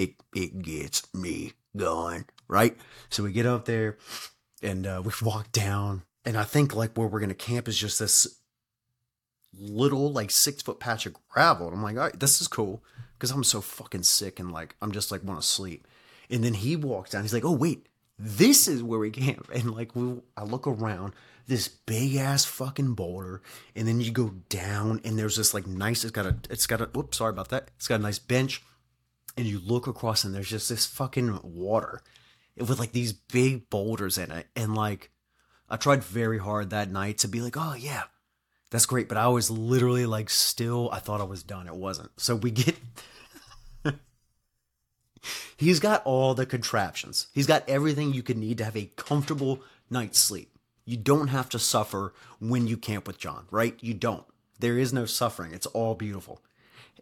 [0.02, 2.76] it it gets me going, right?
[3.10, 3.98] So we get up there
[4.62, 8.00] and uh, we walk down, and I think like where we're gonna camp is just
[8.00, 8.40] this
[9.54, 11.68] little like six foot patch of gravel.
[11.68, 12.84] And I'm like, all right, this is cool
[13.14, 15.88] because I'm so fucking sick and like I'm just like want to sleep.
[16.30, 17.24] And then he walks down.
[17.24, 17.88] He's like, oh wait,
[18.18, 19.50] this is where we camp.
[19.54, 21.14] And like we, I look around
[21.48, 23.42] this big ass fucking boulder,
[23.76, 26.04] and then you go down, and there's this like nice.
[26.04, 26.38] It's got a.
[26.50, 26.86] It's got a.
[26.86, 27.72] Whoops, sorry about that.
[27.76, 28.64] It's got a nice bench
[29.38, 32.02] and you look across and there's just this fucking water
[32.58, 34.48] with like these big boulders in it.
[34.56, 35.12] And like
[35.70, 38.04] i tried very hard that night to be like oh yeah
[38.70, 39.10] that's great.
[39.10, 41.68] But i was literally like still i thought i was done.
[41.68, 42.12] It wasn't.
[42.20, 42.76] So we get
[45.58, 47.28] he's got all the contraptions.
[47.34, 50.58] He's got everything you could need to have a comfortable night's sleep.
[50.86, 53.78] You don't have to suffer when you camp with john right?
[53.82, 54.26] You don't.
[54.60, 55.54] There is no suffering.
[55.54, 56.42] It's all beautiful.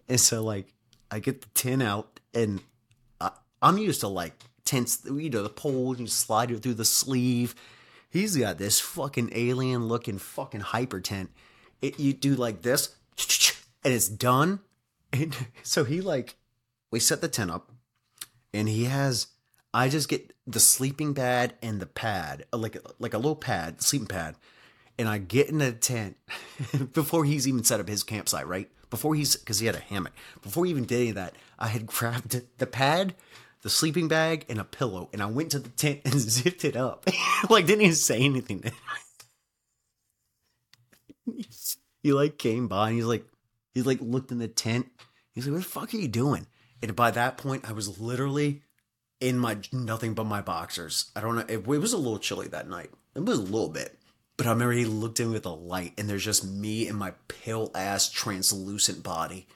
[0.07, 0.73] And so like
[1.11, 2.61] I get the tin out, and
[3.19, 3.29] uh,
[3.61, 4.33] I, am used to like
[4.65, 7.55] tents, you know, the poles, you slide it through the sleeve.
[8.09, 11.31] He's got this fucking alien looking fucking hyper tent.
[11.81, 12.95] It, you do like this,
[13.83, 14.59] and it's done.
[15.13, 16.35] And so he like,
[16.91, 17.71] we set the tent up,
[18.53, 19.27] and he has.
[19.71, 24.07] I just get the sleeping pad and the pad, like like a little pad, sleeping
[24.07, 24.35] pad,
[24.97, 26.17] and I get in the tent
[26.93, 28.69] before he's even set up his campsite, right?
[28.89, 30.13] Before he's because he had a hammock.
[30.41, 33.15] Before he even did any of that, I had grabbed the pad,
[33.61, 36.75] the sleeping bag, and a pillow, and I went to the tent and zipped it
[36.75, 37.05] up.
[37.49, 38.63] like didn't even say anything.
[42.01, 43.25] he like came by and he's like
[43.73, 44.87] he like looked in the tent.
[45.33, 46.47] He's like, "What the fuck are you doing?"
[46.81, 48.61] And by that point, I was literally
[49.19, 51.11] in my nothing but my boxers.
[51.15, 51.45] I don't know.
[51.47, 52.89] It, it was a little chilly that night.
[53.15, 53.98] It was a little bit,
[54.39, 57.11] But I remember he looked me with a light, and there's just me and my
[57.27, 59.47] pale ass translucent body,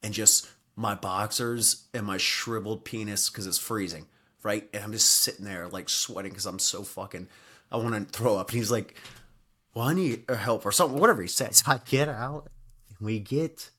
[0.00, 4.06] and just my boxers and my shriveled penis because it's freezing,
[4.44, 4.68] right?
[4.72, 7.26] And I'm just sitting there like sweating because I'm so fucking.
[7.72, 8.50] I want to throw up.
[8.50, 8.94] And he's like,
[9.74, 11.64] "Well, I need help or something." Whatever he says.
[11.66, 12.48] I get out.
[12.90, 13.70] and We get.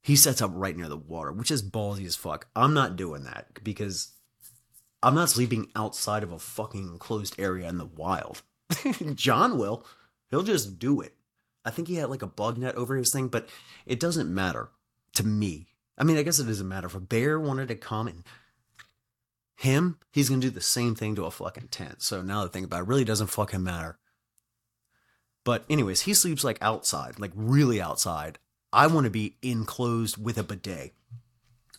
[0.00, 2.46] He sets up right near the water, which is ballsy as fuck.
[2.54, 4.12] I'm not doing that because
[5.02, 8.42] I'm not sleeping outside of a fucking enclosed area in the wild.
[9.14, 9.84] John will.
[10.30, 11.14] He'll just do it.
[11.64, 13.48] I think he had like a bug net over his thing, but
[13.86, 14.70] it doesn't matter
[15.14, 15.66] to me.
[15.98, 16.86] I mean, I guess it doesn't matter.
[16.86, 18.24] If a bear wanted to come and
[19.56, 22.02] him, he's gonna do the same thing to a fucking tent.
[22.02, 23.98] So now the thing about it, it really doesn't fucking matter.
[25.44, 28.38] But anyways, he sleeps like outside, like really outside.
[28.72, 30.94] I want to be enclosed with a bidet.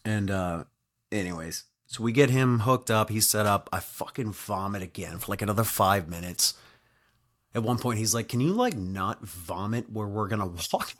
[0.06, 0.66] And uh
[1.12, 3.70] anyways, so we get him hooked up, he's set up.
[3.74, 6.54] I fucking vomit again for like another 5 minutes.
[7.54, 10.94] At one point, he's like, Can you like not vomit where we're gonna walk?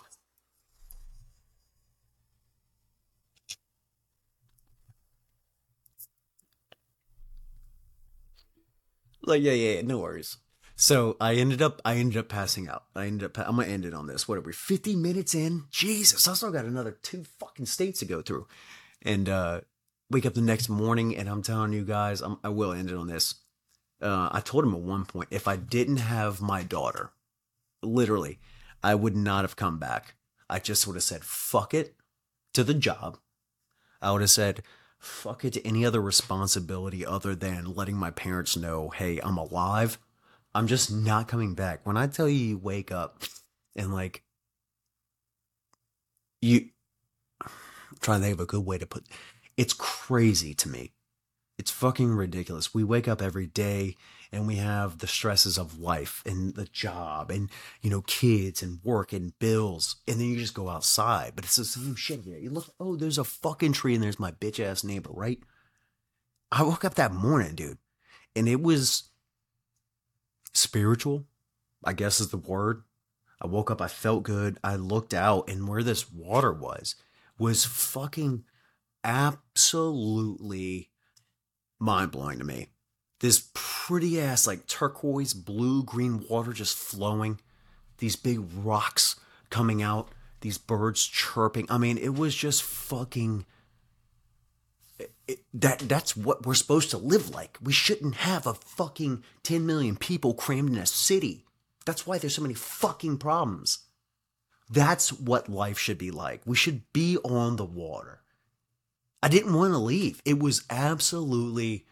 [9.24, 10.38] like, yeah, yeah, yeah, no worries.
[10.76, 12.86] So I ended up, I ended up passing out.
[12.96, 14.28] I ended up, I'm gonna end it on this.
[14.28, 15.66] What are we, 50 minutes in?
[15.72, 18.48] Jesus, I still got another two fucking states to go through.
[19.04, 19.62] And, uh,
[20.10, 22.98] wake up the next morning and I'm telling you guys, I'm, I will end it
[22.98, 23.36] on this
[24.02, 27.12] uh, I told him at one point if I didn't have my daughter,
[27.82, 28.40] literally,
[28.84, 30.16] I would not have come back.
[30.50, 31.96] I just would have said fuck it
[32.54, 33.18] to the job.
[34.02, 34.64] I would have said
[34.98, 39.98] fuck it to any other responsibility other than letting my parents know, hey, I'm alive.
[40.54, 41.86] I'm just not coming back.
[41.86, 43.24] When I tell you, you wake up
[43.76, 44.24] and like
[46.42, 46.70] you
[47.42, 47.50] I'm
[48.00, 49.06] trying to think of a good way to put
[49.58, 50.92] it's crazy to me
[51.62, 52.74] it's fucking ridiculous.
[52.74, 53.96] We wake up every day
[54.32, 57.52] and we have the stresses of life and the job and,
[57.84, 59.98] you know, kids and work and bills.
[60.08, 61.34] And then you just go outside.
[61.36, 62.40] But it's the same shit here.
[62.40, 65.38] You look, oh, there's a fucking tree and there's my bitch ass neighbor, right?
[66.52, 67.78] I woke up that morning, dude,
[68.36, 69.04] and it was
[70.54, 71.28] spiritual,
[71.84, 72.82] I guess is the word.
[73.40, 74.58] I woke up, I felt good.
[74.64, 76.96] I looked out, and where this water was,
[77.38, 78.46] was fucking
[79.04, 80.91] absolutely
[81.82, 82.68] mind blowing to me.
[83.20, 87.40] This pretty ass, like turquoise, blue, green water just flowing,
[87.98, 89.16] these big rocks
[89.50, 90.10] coming out,
[90.42, 91.68] these birds chirping.
[91.70, 93.46] I mean, it was just fucking.
[95.28, 97.58] It, that that's what we're supposed to live like.
[97.62, 101.46] We shouldn't have a fucking 10 million people crammed in a city.
[101.86, 103.80] That's why there's so many fucking problems.
[104.70, 106.42] That's what life should be like.
[106.46, 108.21] We should be on the water.
[109.24, 110.22] I didn't want to leave.
[110.26, 111.86] It was absolutely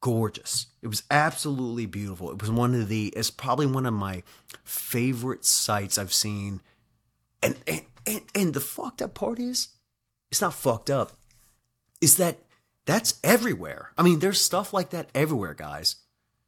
[0.00, 0.66] gorgeous.
[0.82, 2.30] It was absolutely beautiful.
[2.30, 4.22] It was one of the it's probably one of my
[4.62, 6.60] favorite sights I've seen.
[7.42, 9.68] And and and, and the fucked up part is
[10.30, 11.12] it's not fucked up.
[12.00, 12.38] Is that
[12.84, 13.90] that's everywhere.
[13.98, 15.96] I mean, there's stuff like that everywhere, guys.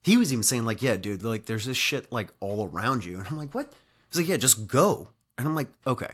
[0.03, 3.19] He was even saying, like, yeah, dude, like there's this shit like all around you.
[3.19, 3.73] And I'm like, what?
[4.11, 5.09] He's like, yeah, just go.
[5.37, 6.13] And I'm like, okay.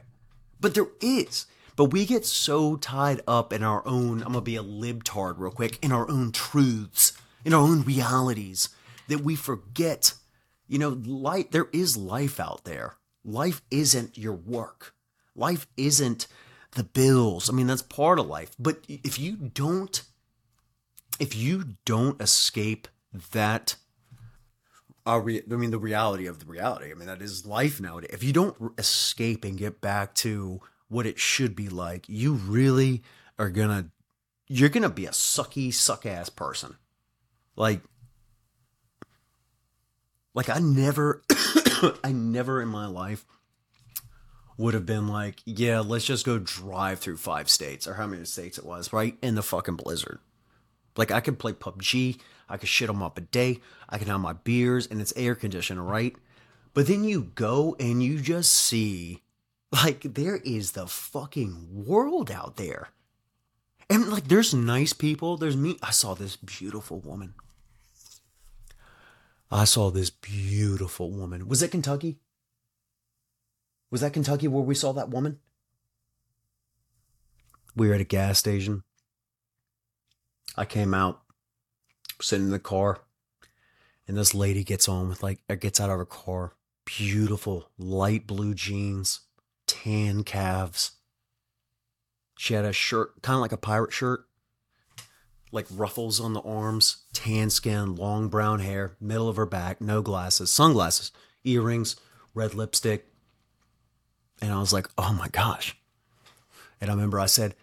[0.60, 1.46] But there is.
[1.76, 5.50] But we get so tied up in our own, I'm to be a libtard real
[5.50, 7.12] quick, in our own truths,
[7.44, 8.68] in our own realities,
[9.08, 10.14] that we forget,
[10.68, 12.96] you know, light, there is life out there.
[13.24, 14.94] Life isn't your work.
[15.34, 16.26] Life isn't
[16.72, 17.50] the bills.
[17.50, 18.54] I mean, that's part of life.
[18.58, 20.02] But if you don't,
[21.18, 22.86] if you don't escape
[23.32, 23.76] that
[25.06, 26.90] uh, I mean, the reality of the reality.
[26.90, 28.10] I mean, that is life nowadays.
[28.12, 30.62] If you don't escape and get back to
[30.94, 33.02] what it should be like, you really
[33.36, 33.90] are gonna
[34.46, 36.76] you're gonna be a sucky, suck ass person.
[37.56, 37.80] Like
[40.34, 41.22] like I never
[42.04, 43.26] I never in my life
[44.56, 48.24] would have been like, yeah, let's just go drive through five states or how many
[48.24, 49.16] states it was, right?
[49.20, 50.20] In the fucking blizzard.
[50.96, 54.34] Like I could play PUBG, I could shit on my bidet, I can have my
[54.34, 56.14] beers and it's air conditioned, right?
[56.72, 59.23] But then you go and you just see
[59.82, 62.88] like, there is the fucking world out there.
[63.90, 65.36] And like, there's nice people.
[65.36, 65.78] There's me.
[65.82, 67.34] I saw this beautiful woman.
[69.50, 71.46] I saw this beautiful woman.
[71.48, 72.18] Was it Kentucky?
[73.90, 75.38] Was that Kentucky where we saw that woman?
[77.76, 78.82] We were at a gas station.
[80.56, 81.22] I came out,
[82.20, 83.00] sitting in the car,
[84.06, 86.54] and this lady gets on with like, or gets out of her car.
[86.84, 89.20] Beautiful light blue jeans,
[89.84, 90.92] tan calves.
[92.36, 94.24] She had a shirt, kind of like a pirate shirt,
[95.52, 100.02] like ruffles on the arms, tan skin, long brown hair, middle of her back, no
[100.02, 101.12] glasses, sunglasses.
[101.44, 101.96] earrings,
[102.34, 103.06] red lipstick.
[104.40, 105.76] And I was like, oh my gosh.
[106.80, 107.54] And I remember I said,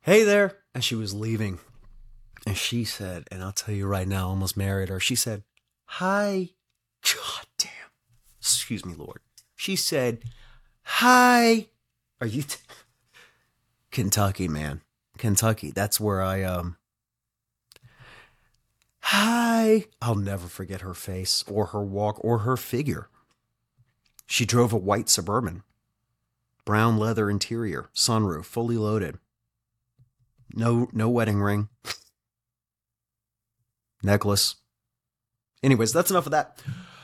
[0.00, 0.58] hey there.
[0.74, 1.58] And she was leaving.
[2.46, 5.00] And she said, and I'll tell you right now, I almost married her.
[5.00, 5.42] She said,
[5.86, 6.50] hi.
[7.02, 7.70] God damn.
[8.40, 9.18] Excuse me, Lord.
[9.56, 10.22] She said,
[10.86, 11.66] hi.
[12.20, 12.56] Are you t-
[13.90, 14.82] Kentucky, man?
[15.18, 15.70] Kentucky.
[15.70, 16.76] That's where I um
[19.00, 19.86] Hi.
[20.00, 23.08] I'll never forget her face or her walk or her figure.
[24.26, 25.62] She drove a white suburban,
[26.64, 29.18] brown leather interior, sunroof, fully loaded.
[30.54, 31.68] No no wedding ring.
[34.02, 34.56] Necklace.
[35.62, 36.60] Anyways, that's enough of that.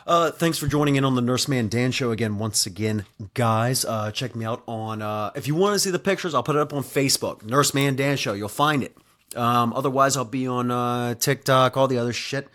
[0.06, 2.38] Uh, thanks for joining in on the Nurseman Dan show again.
[2.38, 5.00] Once again, guys, uh, check me out on.
[5.00, 7.96] Uh, if you want to see the pictures, I'll put it up on Facebook, Nurseman
[7.96, 8.32] Dan show.
[8.32, 8.96] You'll find it.
[9.36, 12.48] Um, otherwise, I'll be on uh, TikTok, all the other shit.